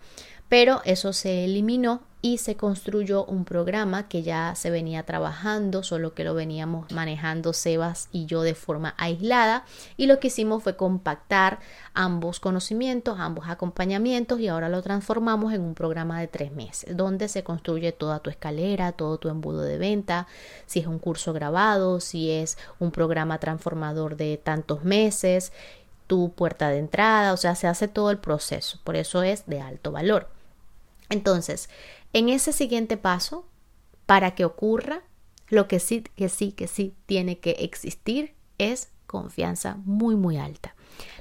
pero 0.51 0.83
eso 0.85 1.13
se 1.13 1.45
eliminó 1.45 2.03
y 2.23 2.39
se 2.39 2.57
construyó 2.57 3.25
un 3.25 3.45
programa 3.45 4.09
que 4.09 4.23
ya 4.23 4.55
se 4.55 4.71
venía 4.71 5.05
trabajando, 5.05 5.83
solo 5.83 6.13
que 6.15 6.25
lo 6.25 6.35
veníamos 6.35 6.91
manejando 6.93 7.53
Sebas 7.53 8.09
y 8.13 8.27
yo 8.27 8.43
de 8.43 8.55
forma 8.55 8.95
aislada 8.99 9.65
y 9.97 10.07
lo 10.07 10.21
que 10.21 10.29
hicimos 10.29 10.63
fue 10.63 10.77
compactar 10.77 11.61
ambos 11.95 12.39
conocimientos, 12.39 13.19
ambos 13.19 13.49
acompañamientos 13.49 14.39
y 14.41 14.49
ahora 14.49 14.69
lo 14.69 14.83
transformamos 14.83 15.55
en 15.55 15.63
un 15.63 15.75
programa 15.75 16.21
de 16.21 16.29
tres 16.29 16.53
meses 16.53 16.97
donde 16.97 17.29
se 17.29 17.43
construye 17.43 17.93
toda 17.93 18.21
tu 18.21 18.29
escalera, 18.29 18.93
todo 18.93 19.19
tu 19.19 19.29
embudo 19.29 19.63
de 19.63 19.79
venta, 19.79 20.27
si 20.67 20.81
es 20.81 20.87
un 20.87 20.99
curso 20.99 21.33
grabado, 21.33 22.01
si 22.01 22.31
es 22.31 22.59
un 22.79 22.91
programa 22.91 23.39
transformador 23.39 24.17
de 24.17 24.37
tantos 24.37 24.85
meses, 24.85 25.53
tu 26.07 26.33
puerta 26.33 26.69
de 26.69 26.79
entrada, 26.79 27.33
o 27.33 27.37
sea, 27.37 27.55
se 27.55 27.67
hace 27.67 27.89
todo 27.89 28.11
el 28.11 28.19
proceso, 28.19 28.79
por 28.85 28.97
eso 28.97 29.23
es 29.23 29.47
de 29.47 29.61
alto 29.61 29.93
valor. 29.93 30.29
Entonces, 31.09 31.69
en 32.13 32.29
ese 32.29 32.53
siguiente 32.53 32.97
paso, 32.97 33.49
para 34.07 34.35
que 34.35 34.45
ocurra, 34.45 35.03
lo 35.49 35.69
que 35.69 35.81
sí, 35.81 36.05
que 36.17 36.29
sí, 36.29 36.53
que 36.53 36.67
sí 36.67 36.95
tiene 37.07 37.39
que 37.39 37.51
existir 37.61 38.35
es 38.59 38.91
confianza 39.07 39.77
muy, 39.85 40.17
muy 40.17 40.37
alta. 40.37 40.75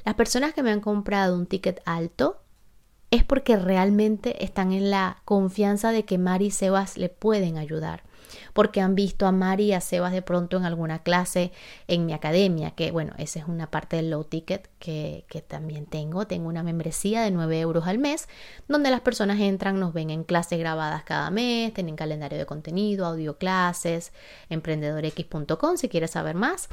Las 0.05 0.15
personas 0.15 0.53
que 0.53 0.63
me 0.63 0.71
han 0.71 0.81
comprado 0.81 1.35
un 1.35 1.45
ticket 1.45 1.81
alto 1.85 2.41
es 3.11 3.23
porque 3.23 3.57
realmente 3.57 4.43
están 4.43 4.71
en 4.71 4.91
la 4.91 5.21
confianza 5.25 5.91
de 5.91 6.05
que 6.05 6.17
Mari 6.17 6.47
y 6.47 6.51
Sebas 6.51 6.97
le 6.97 7.09
pueden 7.09 7.57
ayudar 7.57 8.03
porque 8.53 8.81
han 8.81 8.95
visto 8.95 9.25
a 9.27 9.31
Mari 9.31 9.65
y 9.65 9.73
a 9.73 9.81
Sebas 9.81 10.11
de 10.11 10.21
pronto 10.21 10.57
en 10.57 10.65
alguna 10.65 10.99
clase 11.03 11.51
en 11.87 12.05
mi 12.05 12.13
academia, 12.13 12.71
que 12.71 12.91
bueno, 12.91 13.13
esa 13.17 13.39
es 13.39 13.47
una 13.47 13.69
parte 13.69 13.95
del 13.95 14.09
low 14.09 14.23
ticket 14.23 14.69
que, 14.79 15.25
que 15.27 15.41
también 15.41 15.85
tengo. 15.85 16.27
Tengo 16.27 16.47
una 16.47 16.63
membresía 16.63 17.21
de 17.21 17.31
9 17.31 17.59
euros 17.59 17.87
al 17.87 17.97
mes, 17.97 18.27
donde 18.67 18.89
las 18.89 19.01
personas 19.01 19.39
entran, 19.39 19.79
nos 19.79 19.93
ven 19.93 20.09
en 20.09 20.23
clases 20.23 20.59
grabadas 20.59 21.03
cada 21.03 21.29
mes, 21.31 21.73
tienen 21.73 21.95
calendario 21.95 22.37
de 22.37 22.45
contenido, 22.45 23.05
audio 23.05 23.37
clases, 23.37 24.11
emprendedorx.com 24.49 25.77
si 25.77 25.89
quieres 25.89 26.11
saber 26.11 26.35
más. 26.35 26.69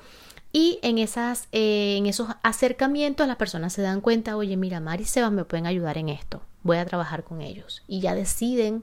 Y 0.53 0.79
en, 0.83 0.99
esas, 0.99 1.49
eh, 1.53 1.97
en 1.99 2.07
esos 2.07 2.29
acercamientos 2.43 3.27
las 3.27 3.37
personas 3.37 3.73
se 3.73 3.83
dan 3.83 4.01
cuenta, 4.01 4.37
oye, 4.37 4.57
mira, 4.57 4.81
Mari 4.81 5.03
y 5.03 5.07
Sebas 5.07 5.33
me 5.33 5.45
pueden 5.45 5.67
ayudar 5.67 5.99
en 5.99 6.09
esto, 6.09 6.41
voy 6.63 6.79
a 6.79 6.87
trabajar 6.87 7.25
con 7.25 7.43
ellos. 7.43 7.83
Y 7.87 8.01
ya 8.01 8.15
deciden 8.15 8.83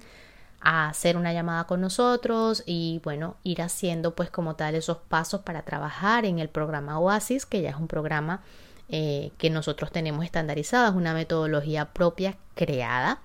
a 0.63 0.87
hacer 0.87 1.17
una 1.17 1.33
llamada 1.33 1.65
con 1.65 1.81
nosotros 1.81 2.63
y 2.65 3.01
bueno, 3.03 3.35
ir 3.43 3.61
haciendo 3.61 4.15
pues 4.15 4.29
como 4.29 4.55
tal 4.55 4.75
esos 4.75 4.97
pasos 4.97 5.41
para 5.41 5.63
trabajar 5.63 6.25
en 6.25 6.39
el 6.39 6.49
programa 6.49 6.99
Oasis, 6.99 7.45
que 7.45 7.61
ya 7.61 7.71
es 7.71 7.75
un 7.75 7.87
programa 7.87 8.41
eh, 8.89 9.31
que 9.37 9.49
nosotros 9.49 9.91
tenemos 9.91 10.23
estandarizado, 10.23 10.89
es 10.89 10.95
una 10.95 11.13
metodología 11.13 11.93
propia 11.93 12.37
creada. 12.55 13.21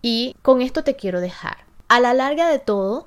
Y 0.00 0.34
con 0.42 0.62
esto 0.62 0.82
te 0.82 0.96
quiero 0.96 1.20
dejar. 1.20 1.58
A 1.88 2.00
la 2.00 2.14
larga 2.14 2.48
de 2.48 2.58
todo, 2.58 3.06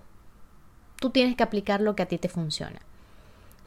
tú 1.00 1.10
tienes 1.10 1.36
que 1.36 1.44
aplicar 1.44 1.82
lo 1.82 1.96
que 1.96 2.04
a 2.04 2.08
ti 2.08 2.18
te 2.18 2.30
funciona. 2.30 2.80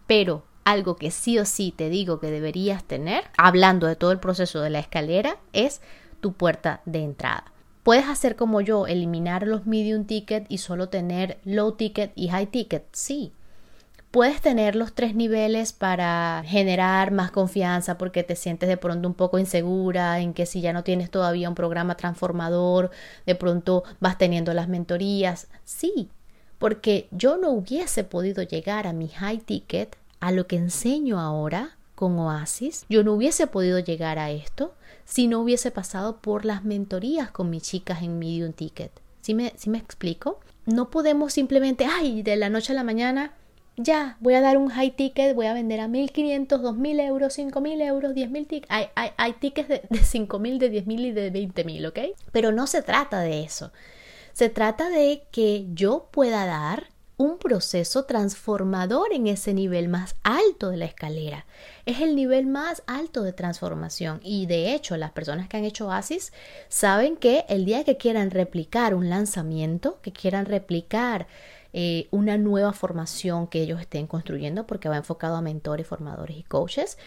Pero 0.07 0.45
algo 0.64 0.97
que 0.97 1.11
sí 1.11 1.38
o 1.38 1.45
sí 1.45 1.75
te 1.76 1.88
digo 1.88 2.21
que 2.21 2.31
deberías 2.31 2.85
tener, 2.85 3.25
hablando 3.37 3.87
de 3.87 3.97
todo 3.97 4.12
el 4.12 4.21
proceso 4.21 4.61
de 4.61 4.71
la 4.71 4.78
escalera, 4.78 5.38
es 5.52 5.81
tu 6.21 6.33
puerta 6.35 6.83
de 6.85 7.00
entrada. 7.00 7.45
Puedes 7.88 8.07
hacer 8.07 8.37
como 8.37 8.61
yo, 8.61 8.87
eliminar 8.87 9.47
los 9.47 9.64
medium 9.64 10.04
ticket 10.04 10.45
y 10.50 10.59
solo 10.59 10.90
tener 10.90 11.38
low 11.47 11.73
ticket 11.73 12.12
y 12.16 12.28
high 12.28 12.45
ticket. 12.45 12.85
Sí, 12.92 13.33
Puedes 14.11 14.42
tener 14.42 14.76
los 14.76 14.92
tres 14.92 15.14
niveles 15.14 15.73
para 15.73 16.45
generar 16.45 17.12
más 17.12 17.30
confianza 17.30 17.97
porque 17.97 18.23
te 18.25 18.37
sientes 18.37 18.68
de 18.68 18.76
pronto 18.76 19.09
un 19.09 19.14
poco 19.14 19.38
insegura 19.38 20.21
en 20.21 20.35
que 20.35 20.45
si 20.45 20.61
ya 20.61 20.75
no 20.75 20.85
tienes 20.85 21.11
todavía 21.11 21.49
un 21.49 21.54
programa 21.54 21.97
transformador, 21.97 22.90
de 23.25 23.35
pronto 23.35 23.85
vas 24.00 24.18
teniendo 24.18 24.52
las 24.52 24.68
mentorías. 24.68 25.49
Sí, 25.64 26.11
porque 26.59 27.09
yo 27.11 27.38
no 27.38 27.49
hubiese 27.52 28.04
podido 28.04 28.42
llegar 28.42 28.87
a 28.87 28.92
mi 28.92 29.09
high 29.09 29.38
ticket, 29.38 29.97
a 30.21 30.30
lo 30.30 30.47
que 30.47 30.57
enseño 30.57 31.18
ahora 31.18 31.77
con 31.99 32.17
Oasis, 32.17 32.87
yo 32.88 33.02
no 33.02 33.12
hubiese 33.12 33.49
podido 33.49 33.81
llegar 33.81 34.21
a 34.21 34.31
esto 34.31 34.73
si 35.05 35.26
no 35.26 35.40
hubiese 35.40 35.73
pasado 35.73 36.19
por 36.19 36.45
las 36.45 36.62
mentorías 36.62 37.33
con 37.33 37.50
mis 37.50 37.64
chicas 37.64 38.05
en 38.05 38.21
Medium 38.21 38.52
Ticket. 38.52 38.93
¿Sí 39.21 39.35
me, 39.35 39.52
¿sí 39.57 39.69
me 39.69 39.78
explico? 39.78 40.38
No 40.64 40.90
podemos 40.90 41.33
simplemente, 41.33 41.87
ay, 41.87 42.23
de 42.23 42.37
la 42.37 42.50
noche 42.50 42.73
a 42.73 42.76
la 42.76 42.85
mañana 42.85 43.35
ya, 43.76 44.17
voy 44.21 44.35
a 44.35 44.40
dar 44.40 44.59
un 44.59 44.69
high 44.69 44.95
ticket, 44.95 45.35
voy 45.35 45.47
a 45.47 45.55
vender 45.55 45.81
a 45.81 45.88
1500, 45.88 46.62
2000 46.62 47.00
euros, 47.00 47.33
5000 47.33 47.81
euros, 47.81 48.12
10.000 48.12 48.47
tickets. 48.47 48.67
Hay, 48.71 48.87
hay, 48.95 49.11
hay, 49.17 49.33
tickets 49.33 49.69
de, 49.69 49.83
de 49.90 49.99
5000, 49.99 50.59
de 50.61 50.85
10.000 50.85 51.00
y 51.00 51.11
de 51.11 51.33
20.000, 51.33 51.88
¿ok? 51.88 52.17
Pero 52.31 52.52
no 52.52 52.69
se 52.69 52.83
trata 52.83 53.21
de 53.21 53.43
eso. 53.43 53.73
Se 54.33 54.49
trata 54.49 54.88
de 54.88 55.25
que 55.33 55.67
yo 55.75 56.09
pueda 56.12 56.47
dar 56.47 56.90
un 57.19 57.37
proceso 57.37 58.05
transformador 58.05 59.13
en 59.13 59.27
ese 59.27 59.53
nivel 59.53 59.89
más 59.89 60.15
alto 60.23 60.71
de 60.71 60.79
la 60.79 60.85
escalera. 60.85 61.47
Es 61.85 62.01
el 62.01 62.15
nivel 62.15 62.47
más 62.47 62.83
alto 62.87 63.25
de 63.25 63.33
transformación 63.33 64.21
y 64.23 64.47
de 64.47 64.73
hecho 64.73 64.97
las 64.97 65.11
personas 65.11 65.49
que 65.49 65.57
han 65.57 65.65
hecho 65.65 65.91
ASIS 65.91 66.33
saben 66.69 67.17
que 67.17 67.45
el 67.49 67.65
día 67.65 67.85
que 67.85 67.97
quieran 67.97 68.31
replicar 68.31 68.95
un 68.95 69.11
lanzamiento, 69.11 69.99
que 70.01 70.13
quieran 70.13 70.47
replicar 70.47 71.27
eh, 71.73 72.07
una 72.13 72.39
nueva 72.39 72.73
formación 72.73 73.49
que 73.49 73.63
ellos 73.63 73.81
estén 73.81 74.07
construyendo 74.07 74.67
porque 74.67 74.89
va 74.89 74.97
enfocado 74.97 75.37
a 75.37 75.43
mentores, 75.43 75.89
formadores 75.89 76.37
y 76.37 76.45
coaches, 76.45 76.99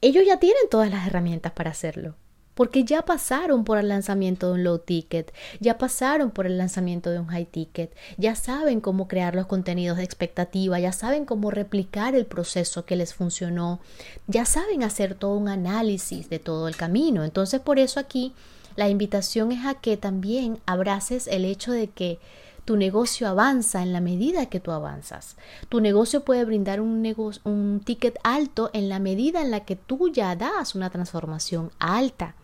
ellos 0.00 0.24
ya 0.26 0.40
tienen 0.40 0.68
todas 0.68 0.90
las 0.90 1.06
herramientas 1.06 1.52
para 1.52 1.70
hacerlo. 1.70 2.16
Porque 2.58 2.82
ya 2.82 3.02
pasaron 3.02 3.62
por 3.62 3.78
el 3.78 3.86
lanzamiento 3.86 4.48
de 4.48 4.54
un 4.54 4.64
low 4.64 4.80
ticket, 4.80 5.32
ya 5.60 5.78
pasaron 5.78 6.32
por 6.32 6.44
el 6.44 6.58
lanzamiento 6.58 7.08
de 7.08 7.20
un 7.20 7.28
high 7.28 7.46
ticket, 7.46 7.94
ya 8.16 8.34
saben 8.34 8.80
cómo 8.80 9.06
crear 9.06 9.36
los 9.36 9.46
contenidos 9.46 9.98
de 9.98 10.02
expectativa, 10.02 10.80
ya 10.80 10.90
saben 10.90 11.24
cómo 11.24 11.52
replicar 11.52 12.16
el 12.16 12.26
proceso 12.26 12.84
que 12.84 12.96
les 12.96 13.14
funcionó, 13.14 13.78
ya 14.26 14.44
saben 14.44 14.82
hacer 14.82 15.14
todo 15.14 15.36
un 15.36 15.48
análisis 15.48 16.28
de 16.30 16.40
todo 16.40 16.66
el 16.66 16.74
camino. 16.74 17.22
Entonces 17.22 17.60
por 17.60 17.78
eso 17.78 18.00
aquí 18.00 18.32
la 18.74 18.88
invitación 18.88 19.52
es 19.52 19.64
a 19.64 19.74
que 19.74 19.96
también 19.96 20.58
abraces 20.66 21.28
el 21.28 21.44
hecho 21.44 21.70
de 21.70 21.86
que 21.86 22.18
tu 22.64 22.76
negocio 22.76 23.28
avanza 23.28 23.84
en 23.84 23.92
la 23.92 24.00
medida 24.00 24.46
que 24.46 24.58
tú 24.58 24.72
avanzas. 24.72 25.36
Tu 25.68 25.80
negocio 25.80 26.24
puede 26.24 26.44
brindar 26.44 26.80
un, 26.80 27.06
un 27.44 27.80
ticket 27.84 28.18
alto 28.24 28.70
en 28.72 28.88
la 28.88 28.98
medida 28.98 29.42
en 29.42 29.52
la 29.52 29.60
que 29.60 29.76
tú 29.76 30.08
ya 30.08 30.34
das 30.34 30.74
una 30.74 30.90
transformación 30.90 31.70
alta. 31.78 32.34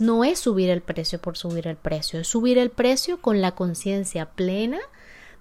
No 0.00 0.24
es 0.24 0.40
subir 0.40 0.70
el 0.70 0.82
precio 0.82 1.20
por 1.20 1.36
subir 1.36 1.68
el 1.68 1.76
precio, 1.76 2.20
es 2.20 2.28
subir 2.28 2.58
el 2.58 2.70
precio 2.70 3.20
con 3.20 3.40
la 3.40 3.54
conciencia 3.54 4.26
plena 4.26 4.80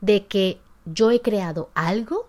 de 0.01 0.25
que 0.25 0.59
yo 0.85 1.11
he 1.11 1.21
creado 1.21 1.69
algo 1.73 2.27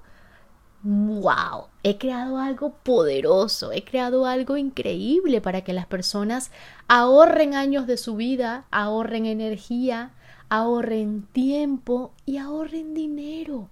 wow, 0.84 1.68
he 1.82 1.96
creado 1.96 2.38
algo 2.38 2.74
poderoso, 2.82 3.72
he 3.72 3.84
creado 3.84 4.26
algo 4.26 4.58
increíble 4.58 5.40
para 5.40 5.62
que 5.62 5.72
las 5.72 5.86
personas 5.86 6.50
ahorren 6.88 7.54
años 7.54 7.86
de 7.86 7.96
su 7.96 8.16
vida, 8.16 8.66
ahorren 8.70 9.24
energía, 9.24 10.12
ahorren 10.50 11.26
tiempo 11.32 12.12
y 12.26 12.36
ahorren 12.36 12.92
dinero. 12.92 13.70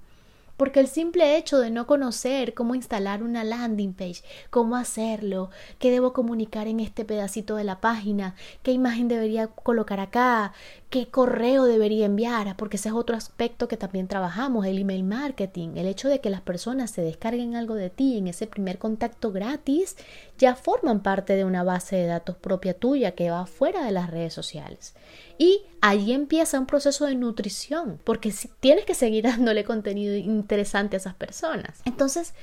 Porque 0.62 0.78
el 0.78 0.86
simple 0.86 1.36
hecho 1.36 1.58
de 1.58 1.70
no 1.70 1.88
conocer 1.88 2.54
cómo 2.54 2.76
instalar 2.76 3.24
una 3.24 3.42
landing 3.42 3.94
page, 3.94 4.22
cómo 4.48 4.76
hacerlo, 4.76 5.50
qué 5.80 5.90
debo 5.90 6.12
comunicar 6.12 6.68
en 6.68 6.78
este 6.78 7.04
pedacito 7.04 7.56
de 7.56 7.64
la 7.64 7.80
página, 7.80 8.36
qué 8.62 8.70
imagen 8.70 9.08
debería 9.08 9.48
colocar 9.48 9.98
acá, 9.98 10.52
qué 10.92 11.06
correo 11.08 11.64
debería 11.64 12.04
enviar, 12.04 12.54
porque 12.58 12.76
ese 12.76 12.90
es 12.90 12.94
otro 12.94 13.16
aspecto 13.16 13.66
que 13.66 13.78
también 13.78 14.08
trabajamos, 14.08 14.66
el 14.66 14.78
email 14.78 15.04
marketing, 15.04 15.70
el 15.76 15.86
hecho 15.86 16.10
de 16.10 16.20
que 16.20 16.28
las 16.28 16.42
personas 16.42 16.90
se 16.90 17.00
descarguen 17.00 17.56
algo 17.56 17.74
de 17.74 17.88
ti 17.88 18.18
en 18.18 18.28
ese 18.28 18.46
primer 18.46 18.76
contacto 18.76 19.32
gratis, 19.32 19.96
ya 20.36 20.54
forman 20.54 21.02
parte 21.02 21.34
de 21.34 21.46
una 21.46 21.64
base 21.64 21.96
de 21.96 22.04
datos 22.04 22.36
propia 22.36 22.74
tuya 22.74 23.12
que 23.12 23.30
va 23.30 23.46
fuera 23.46 23.86
de 23.86 23.90
las 23.90 24.10
redes 24.10 24.34
sociales. 24.34 24.94
Y 25.38 25.62
allí 25.80 26.12
empieza 26.12 26.60
un 26.60 26.66
proceso 26.66 27.06
de 27.06 27.14
nutrición, 27.14 27.98
porque 28.04 28.30
tienes 28.60 28.84
que 28.84 28.94
seguir 28.94 29.24
dándole 29.28 29.64
contenido 29.64 30.14
interesante 30.14 30.96
a 30.96 30.98
esas 30.98 31.14
personas. 31.14 31.80
Entonces, 31.86 32.34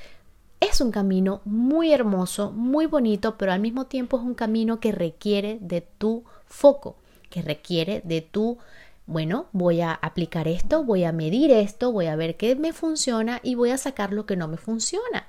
es 0.58 0.80
un 0.80 0.90
camino 0.90 1.40
muy 1.44 1.92
hermoso, 1.92 2.50
muy 2.50 2.86
bonito, 2.86 3.38
pero 3.38 3.52
al 3.52 3.60
mismo 3.60 3.86
tiempo 3.86 4.16
es 4.16 4.24
un 4.24 4.34
camino 4.34 4.80
que 4.80 4.90
requiere 4.90 5.58
de 5.60 5.82
tu 5.82 6.24
foco 6.46 6.96
que 7.30 7.42
requiere 7.42 8.02
de 8.04 8.20
tu, 8.20 8.58
bueno, 9.06 9.46
voy 9.52 9.80
a 9.80 9.92
aplicar 9.92 10.48
esto, 10.48 10.84
voy 10.84 11.04
a 11.04 11.12
medir 11.12 11.50
esto, 11.50 11.92
voy 11.92 12.06
a 12.06 12.16
ver 12.16 12.36
qué 12.36 12.54
me 12.56 12.72
funciona 12.72 13.40
y 13.42 13.54
voy 13.54 13.70
a 13.70 13.78
sacar 13.78 14.12
lo 14.12 14.26
que 14.26 14.36
no 14.36 14.48
me 14.48 14.58
funciona. 14.58 15.26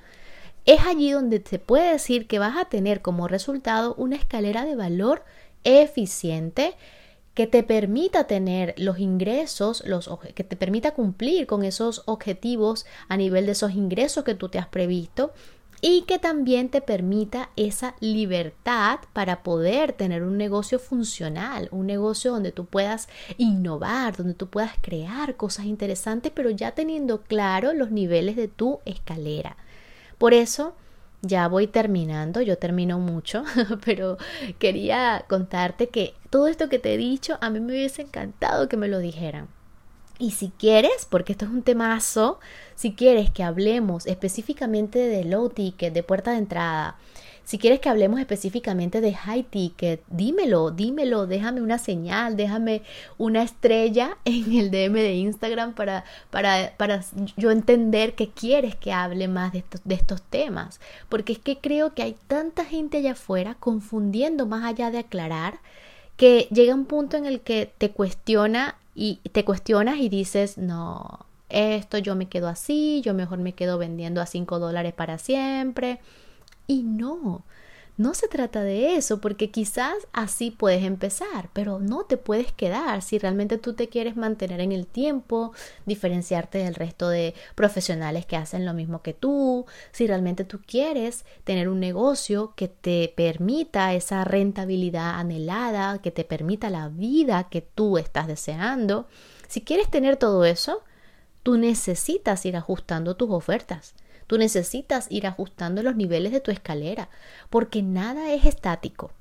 Es 0.66 0.82
allí 0.86 1.12
donde 1.12 1.40
te 1.40 1.58
puede 1.58 1.94
decir 1.94 2.28
que 2.28 2.40
vas 2.40 2.58
a 2.58 2.66
tener 2.66 3.02
como 3.02 3.28
resultado 3.28 3.96
una 3.96 4.16
escalera 4.16 4.66
de 4.66 4.76
valor 4.76 5.24
eficiente 5.64 6.76
que 7.34 7.48
te 7.48 7.64
permita 7.64 8.26
tener 8.26 8.76
los 8.78 9.00
ingresos, 9.00 9.84
los, 9.86 10.10
que 10.36 10.44
te 10.44 10.56
permita 10.56 10.92
cumplir 10.92 11.48
con 11.48 11.64
esos 11.64 12.04
objetivos 12.06 12.86
a 13.08 13.16
nivel 13.16 13.46
de 13.46 13.54
esos 13.54 13.72
ingresos 13.72 14.24
que 14.24 14.36
tú 14.36 14.50
te 14.50 14.60
has 14.60 14.68
previsto 14.68 15.32
y 15.82 16.04
que 16.04 16.20
también 16.20 16.70
te 16.70 16.80
permita 16.80 17.50
esa 17.56 17.96
libertad 18.00 19.00
para 19.14 19.42
poder 19.42 19.94
tener 19.94 20.22
un 20.22 20.38
negocio 20.38 20.78
funcional, 20.78 21.68
un 21.72 21.88
negocio 21.88 22.32
donde 22.32 22.52
tú 22.52 22.66
puedas 22.66 23.10
innovar, 23.38 24.16
donde 24.16 24.36
tú 24.36 24.48
puedas 24.48 24.74
crear 24.82 25.36
cosas 25.36 25.66
interesantes, 25.66 26.32
pero 26.36 26.52
ya 26.52 26.72
teniendo 26.72 27.22
claro 27.24 27.74
los 27.74 27.90
niveles 27.90 28.36
de 28.36 28.48
tu 28.48 28.80
escalera. 28.86 29.58
Por 30.20 30.36
eso, 30.36 30.76
ya 31.24 31.48
voy 31.48 31.66
terminando, 31.66 32.42
yo 32.42 32.60
termino 32.60 33.00
mucho, 33.00 33.44
pero 33.86 34.18
quería 34.60 35.26
contarte 35.28 35.90
que 35.90 36.14
todo 36.30 36.48
esto 36.48 36.70
que 36.70 36.78
te 36.78 36.94
he 36.94 36.98
dicho, 36.98 37.40
a 37.42 37.50
mí 37.50 37.60
me 37.60 37.74
hubiese 37.74 38.04
encantado 38.04 38.70
que 38.70 38.78
me 38.78 38.88
lo 38.88 39.00
dijeran. 39.00 39.48
Y 40.22 40.30
si 40.30 40.50
quieres, 40.50 41.08
porque 41.10 41.32
esto 41.32 41.46
es 41.46 41.52
un 41.52 41.64
temazo, 41.64 42.40
si 42.76 42.94
quieres 42.94 43.32
que 43.32 43.42
hablemos 43.42 44.06
específicamente 44.06 45.00
de 45.00 45.26
low 45.26 45.50
ticket, 45.50 45.92
de 45.92 46.04
puerta 46.04 46.30
de 46.30 46.38
entrada, 46.38 46.96
si 47.44 47.58
quieres 47.58 47.80
que 47.80 47.90
hablemos 47.90 48.20
específicamente 48.20 49.02
de 49.02 49.16
high 49.16 49.42
ticket, 49.42 50.04
dímelo, 50.10 50.70
dímelo, 50.70 51.26
déjame 51.26 51.62
una 51.62 51.80
señal, 51.80 52.38
déjame 52.38 52.84
una 53.18 53.42
estrella 53.42 54.20
en 54.26 54.54
el 54.54 54.70
DM 54.70 54.94
de 54.94 55.16
Instagram 55.16 55.74
para, 55.74 56.06
para, 56.30 56.76
para 56.78 57.04
yo 57.36 57.50
entender 57.50 58.14
que 58.14 58.30
quieres 58.30 58.76
que 58.76 58.94
hable 58.94 59.28
más 59.28 59.54
de 59.54 59.58
estos, 59.58 59.82
de 59.84 59.96
estos 59.96 60.22
temas. 60.22 60.80
Porque 61.10 61.34
es 61.34 61.40
que 61.40 61.58
creo 61.58 61.96
que 61.96 62.04
hay 62.04 62.16
tanta 62.28 62.64
gente 62.64 63.00
allá 63.00 63.14
afuera 63.14 63.56
confundiendo 63.60 64.46
más 64.46 64.66
allá 64.66 64.92
de 64.92 65.00
aclarar 65.00 65.62
que 66.16 66.48
llega 66.52 66.76
un 66.76 66.86
punto 66.86 67.18
en 67.18 67.26
el 67.26 67.42
que 67.42 67.74
te 67.76 67.90
cuestiona 67.90 68.78
y 68.96 69.18
te 69.32 69.46
cuestionas 69.46 69.98
y 69.98 70.10
dices, 70.10 70.58
no, 70.58 71.26
esto 71.50 71.98
yo 71.98 72.16
me 72.16 72.28
quedo 72.28 72.48
así, 72.48 73.02
yo 73.04 73.14
mejor 73.14 73.40
me 73.40 73.54
quedo 73.54 73.78
vendiendo 73.78 74.22
a 74.22 74.26
5 74.26 74.60
dólares 74.60 74.94
para 74.94 75.18
siempre. 75.18 76.00
Y 76.68 76.84
no, 76.84 77.44
no 77.98 78.14
se 78.14 78.28
trata 78.28 78.64
de 78.64 78.96
eso, 78.96 79.22
porque 79.22 79.52
quizás 79.52 79.94
así 80.14 80.50
puedes 80.50 80.84
empezar, 80.84 81.50
pero 81.54 81.80
no 81.80 82.04
te 82.06 82.18
puedes 82.18 82.52
quedar 82.52 83.02
si 83.02 83.20
realmente 83.20 83.58
tú 83.58 83.74
te 83.74 83.90
quieres 83.90 84.16
mantener 84.16 84.60
en 84.62 84.72
el 84.72 84.88
tiempo, 84.88 85.54
diferenciarte 85.86 86.60
del 86.60 86.76
resto 86.76 87.10
de 87.10 87.36
profesionales 87.54 88.26
que 88.26 88.38
hacen 88.38 88.66
lo 88.66 88.74
mismo 88.74 89.02
que 89.02 89.14
tú, 89.14 89.66
si 89.92 90.08
realmente 90.08 90.46
tú 90.46 90.60
quieres 90.66 91.26
tener 91.44 91.70
un 91.70 91.80
negocio 91.80 92.54
que 92.56 92.68
te 92.68 93.14
permita 93.16 93.94
esa 93.94 94.24
rentabilidad 94.24 95.20
anhelada, 95.20 96.00
que 96.02 96.12
te 96.12 96.24
permita 96.24 96.70
la 96.70 96.90
vida 96.90 97.50
que 97.50 97.62
tú 97.62 97.98
estás 97.98 98.28
deseando. 98.28 99.08
Si 99.48 99.62
quieres 99.62 99.90
tener 99.90 100.18
todo 100.18 100.46
eso, 100.46 100.82
tú 101.44 101.58
necesitas 101.58 102.46
ir 102.46 102.56
ajustando 102.56 103.16
tus 103.16 103.30
ofertas. 103.32 103.96
Tú 104.32 104.38
necesitas 104.38 105.08
ir 105.10 105.28
ajustando 105.28 105.84
los 105.84 105.98
niveles 105.98 106.32
de 106.32 106.40
tu 106.40 106.52
escalera, 106.52 107.10
porque 107.50 107.84
nada 107.84 108.32
es 108.32 108.46
estático. 108.46 109.12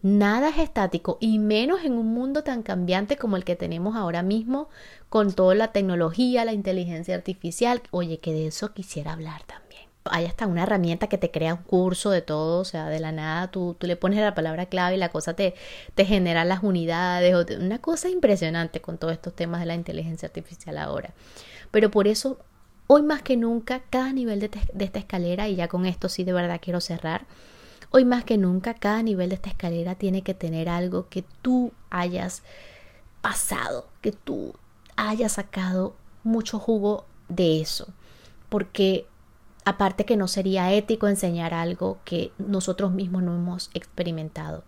Nada 0.00 0.48
es 0.48 0.56
estático 0.56 1.18
y 1.20 1.38
menos 1.38 1.84
en 1.84 1.92
un 1.92 2.06
mundo 2.14 2.42
tan 2.44 2.62
cambiante 2.62 3.18
como 3.18 3.36
el 3.36 3.44
que 3.44 3.56
tenemos 3.56 3.94
ahora 3.94 4.22
mismo 4.22 4.70
con 5.10 5.34
toda 5.34 5.54
la 5.54 5.72
tecnología, 5.72 6.46
la 6.46 6.54
inteligencia 6.54 7.14
artificial. 7.14 7.82
Oye, 7.90 8.20
que 8.20 8.32
de 8.32 8.46
eso 8.46 8.72
quisiera 8.72 9.12
hablar 9.12 9.42
también. 9.42 9.82
hay 10.04 10.24
hasta 10.24 10.46
una 10.46 10.62
herramienta 10.62 11.08
que 11.08 11.18
te 11.18 11.30
crea 11.30 11.52
un 11.52 11.62
curso 11.62 12.10
de 12.10 12.22
todo, 12.22 12.60
o 12.60 12.64
sea, 12.64 12.86
de 12.86 13.00
la 13.00 13.12
nada 13.12 13.50
tú, 13.50 13.76
tú 13.78 13.86
le 13.86 13.96
pones 13.96 14.18
la 14.18 14.34
palabra 14.34 14.64
clave 14.64 14.94
y 14.94 14.98
la 14.98 15.10
cosa 15.10 15.34
te, 15.34 15.54
te 15.94 16.06
genera 16.06 16.46
las 16.46 16.62
unidades, 16.62 17.34
una 17.58 17.80
cosa 17.80 18.08
impresionante 18.08 18.80
con 18.80 18.96
todos 18.96 19.12
estos 19.12 19.34
temas 19.34 19.60
de 19.60 19.66
la 19.66 19.74
inteligencia 19.74 20.26
artificial 20.26 20.78
ahora. 20.78 21.12
Pero 21.70 21.90
por 21.90 22.08
eso, 22.08 22.38
hoy 22.86 23.02
más 23.02 23.22
que 23.22 23.36
nunca, 23.36 23.80
cada 23.90 24.12
nivel 24.12 24.40
de, 24.40 24.50
esta 24.78 24.98
escalera, 24.98 25.48
y 25.48 25.56
ya 25.56 25.68
con 25.68 25.86
esto 25.86 26.08
sí 26.08 26.24
de 26.24 26.32
verdad 26.32 26.60
quiero 26.62 26.80
cerrar, 26.80 27.26
hoy 27.90 28.04
más 28.04 28.24
que 28.24 28.38
nunca, 28.38 28.74
cada 28.74 29.02
nivel 29.02 29.30
de 29.30 29.36
esta 29.36 29.50
escalera 29.50 29.94
tiene 29.94 30.22
que 30.22 30.34
tener 30.34 30.68
algo 30.68 31.08
que 31.08 31.24
tú 31.42 31.72
hayas 31.90 32.42
pasado, 33.20 33.88
que 34.00 34.12
tú 34.12 34.54
hayas 34.96 35.32
sacado 35.32 35.94
mucho 36.22 36.58
jugo 36.58 37.06
de 37.28 37.60
eso. 37.60 37.86
Porque 38.48 39.06
aparte 39.64 40.04
que 40.04 40.16
no 40.16 40.28
sería 40.28 40.72
ético 40.72 41.08
enseñar 41.08 41.54
algo 41.54 41.98
que 42.04 42.32
nosotros 42.38 42.92
mismos 42.92 43.22
no 43.22 43.34
hemos 43.34 43.70
experimentado. 43.74 44.64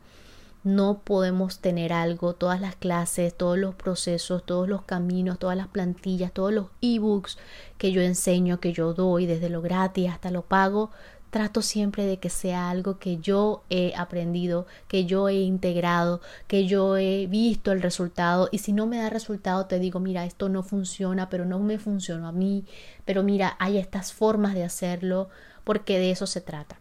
No 0.67 1.03
podemos 1.05 1.61
tener 1.61 1.93
algo, 1.93 2.33
todas 2.33 2.61
las 2.61 2.75
clases, 2.75 3.33
todos 3.33 3.57
los 3.57 3.77
procesos, 3.77 4.45
todos 4.45 4.69
los 4.69 4.83
caminos, 4.83 5.39
todas 5.39 5.57
las 5.57 5.69
plantillas, 5.69 6.33
todos 6.33 6.53
los 6.53 6.67
ebooks 6.81 7.39
que 7.79 7.93
yo 7.93 8.03
enseño, 8.03 8.59
que 8.59 8.73
yo 8.73 8.93
doy, 8.93 9.27
desde 9.27 9.49
lo 9.49 9.63
gratis 9.63 10.11
hasta 10.11 10.33
lo 10.33 10.43
pago, 10.43 10.91
trato 11.31 11.63
siempre 11.63 12.05
de 12.05 12.19
que 12.19 12.31
sea 12.31 12.69
algo 12.69 12.99
que 12.99 13.19
yo 13.19 13.63
he 13.71 13.95
aprendido, 13.95 14.67
que 14.89 15.05
yo 15.05 15.29
he 15.29 15.35
integrado, 15.35 16.21
que 16.49 16.67
yo 16.67 16.97
he 16.97 17.29
visto 17.29 17.71
el 17.71 17.81
resultado 17.81 18.49
y 18.51 18.59
si 18.59 18.73
no 18.73 18.89
me 18.89 18.99
da 18.99 19.09
resultado 19.09 19.67
te 19.67 19.79
digo, 19.79 20.01
mira, 20.01 20.25
esto 20.25 20.49
no 20.49 20.65
funciona, 20.65 21.29
pero 21.29 21.45
no 21.45 21.61
me 21.61 21.79
funcionó 21.79 22.27
a 22.27 22.33
mí, 22.33 22.65
pero 23.05 23.23
mira, 23.23 23.55
hay 23.61 23.79
estas 23.79 24.13
formas 24.13 24.55
de 24.55 24.65
hacerlo 24.65 25.29
porque 25.63 26.01
de 26.01 26.11
eso 26.11 26.27
se 26.27 26.41
trata. 26.41 26.81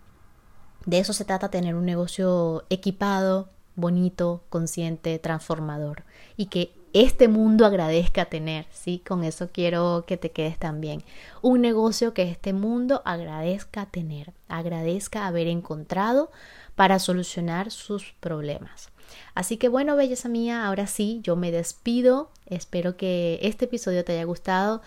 De 0.88 0.98
eso 0.98 1.14
se 1.14 1.24
trata 1.24 1.50
tener 1.50 1.76
un 1.76 1.86
negocio 1.86 2.64
equipado, 2.72 3.50
bonito, 3.76 4.44
consciente, 4.50 5.20
transformador 5.20 6.04
y 6.38 6.48
que 6.48 6.74
este 6.94 7.28
mundo 7.28 7.66
agradezca 7.66 8.26
tener, 8.26 8.68
¿sí? 8.72 9.02
Con 9.06 9.26
eso 9.26 9.50
quiero 9.52 10.06
que 10.08 10.16
te 10.16 10.32
quedes 10.32 10.58
también. 10.58 11.04
Un 11.42 11.60
negocio 11.60 12.14
que 12.14 12.24
este 12.24 12.54
mundo 12.54 13.02
agradezca 13.04 13.86
tener, 13.88 14.32
agradezca 14.48 15.28
haber 15.28 15.48
encontrado 15.48 16.32
para 16.76 17.00
solucionar 17.00 17.70
sus 17.70 18.14
problemas. 18.22 18.92
Así 19.34 19.58
que 19.58 19.68
bueno, 19.68 19.98
belleza 19.98 20.30
mía, 20.30 20.66
ahora 20.66 20.88
sí, 20.88 21.20
yo 21.22 21.36
me 21.36 21.52
despido. 21.52 22.30
Espero 22.46 22.96
que 22.96 23.40
este 23.42 23.66
episodio 23.66 24.06
te 24.06 24.14
haya 24.14 24.24
gustado. 24.24 24.82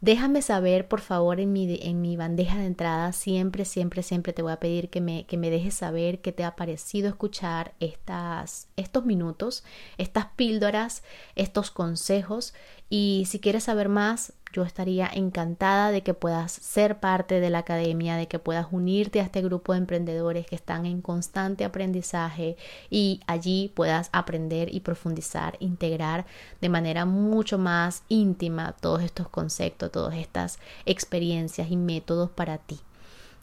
Déjame 0.00 0.42
saber, 0.42 0.86
por 0.86 1.00
favor, 1.00 1.40
en 1.40 1.52
mi, 1.52 1.76
en 1.82 2.00
mi 2.00 2.16
bandeja 2.16 2.56
de 2.58 2.66
entrada. 2.66 3.12
Siempre, 3.12 3.64
siempre, 3.64 4.04
siempre 4.04 4.32
te 4.32 4.42
voy 4.42 4.52
a 4.52 4.60
pedir 4.60 4.90
que 4.90 5.00
me, 5.00 5.26
que 5.26 5.36
me 5.36 5.50
dejes 5.50 5.74
saber 5.74 6.20
qué 6.20 6.30
te 6.30 6.44
ha 6.44 6.54
parecido 6.54 7.08
escuchar 7.08 7.74
estas, 7.80 8.68
estos 8.76 9.04
minutos, 9.04 9.64
estas 9.96 10.26
píldoras, 10.36 11.02
estos 11.34 11.72
consejos. 11.72 12.54
Y 12.88 13.24
si 13.26 13.40
quieres 13.40 13.64
saber 13.64 13.88
más, 13.88 14.34
yo 14.52 14.62
estaría 14.62 15.08
encantada 15.12 15.90
de 15.90 16.02
que 16.02 16.14
puedas 16.14 16.52
ser 16.52 17.00
parte 17.00 17.40
de 17.40 17.50
la 17.50 17.58
academia, 17.58 18.16
de 18.16 18.28
que 18.28 18.38
puedas 18.38 18.68
unirte 18.70 19.20
a 19.20 19.24
este 19.24 19.42
grupo 19.42 19.72
de 19.72 19.78
emprendedores 19.78 20.46
que 20.46 20.54
están 20.54 20.86
en 20.86 21.02
constante 21.02 21.64
aprendizaje 21.64 22.56
y 22.90 23.20
allí 23.26 23.72
puedas 23.74 24.08
aprender 24.12 24.74
y 24.74 24.80
profundizar, 24.80 25.56
integrar 25.60 26.26
de 26.60 26.68
manera 26.68 27.04
mucho 27.04 27.58
más 27.58 28.02
íntima 28.08 28.74
todos 28.80 29.02
estos 29.02 29.28
conceptos, 29.28 29.92
todas 29.92 30.14
estas 30.14 30.58
experiencias 30.86 31.70
y 31.70 31.76
métodos 31.76 32.30
para 32.30 32.58
ti. 32.58 32.80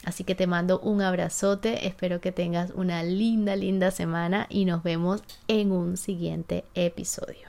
Así 0.04 0.24
que 0.24 0.34
te 0.34 0.46
mando 0.46 0.78
un 0.80 1.02
abrazote, 1.02 1.86
espero 1.86 2.20
que 2.20 2.30
tengas 2.30 2.70
una 2.70 3.02
linda, 3.02 3.56
linda 3.56 3.90
semana 3.90 4.46
y 4.48 4.64
nos 4.64 4.82
vemos 4.82 5.22
en 5.48 5.72
un 5.72 5.96
siguiente 5.96 6.64
episodio. 6.74 7.48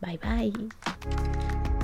Bye 0.00 0.18
bye. 0.18 1.77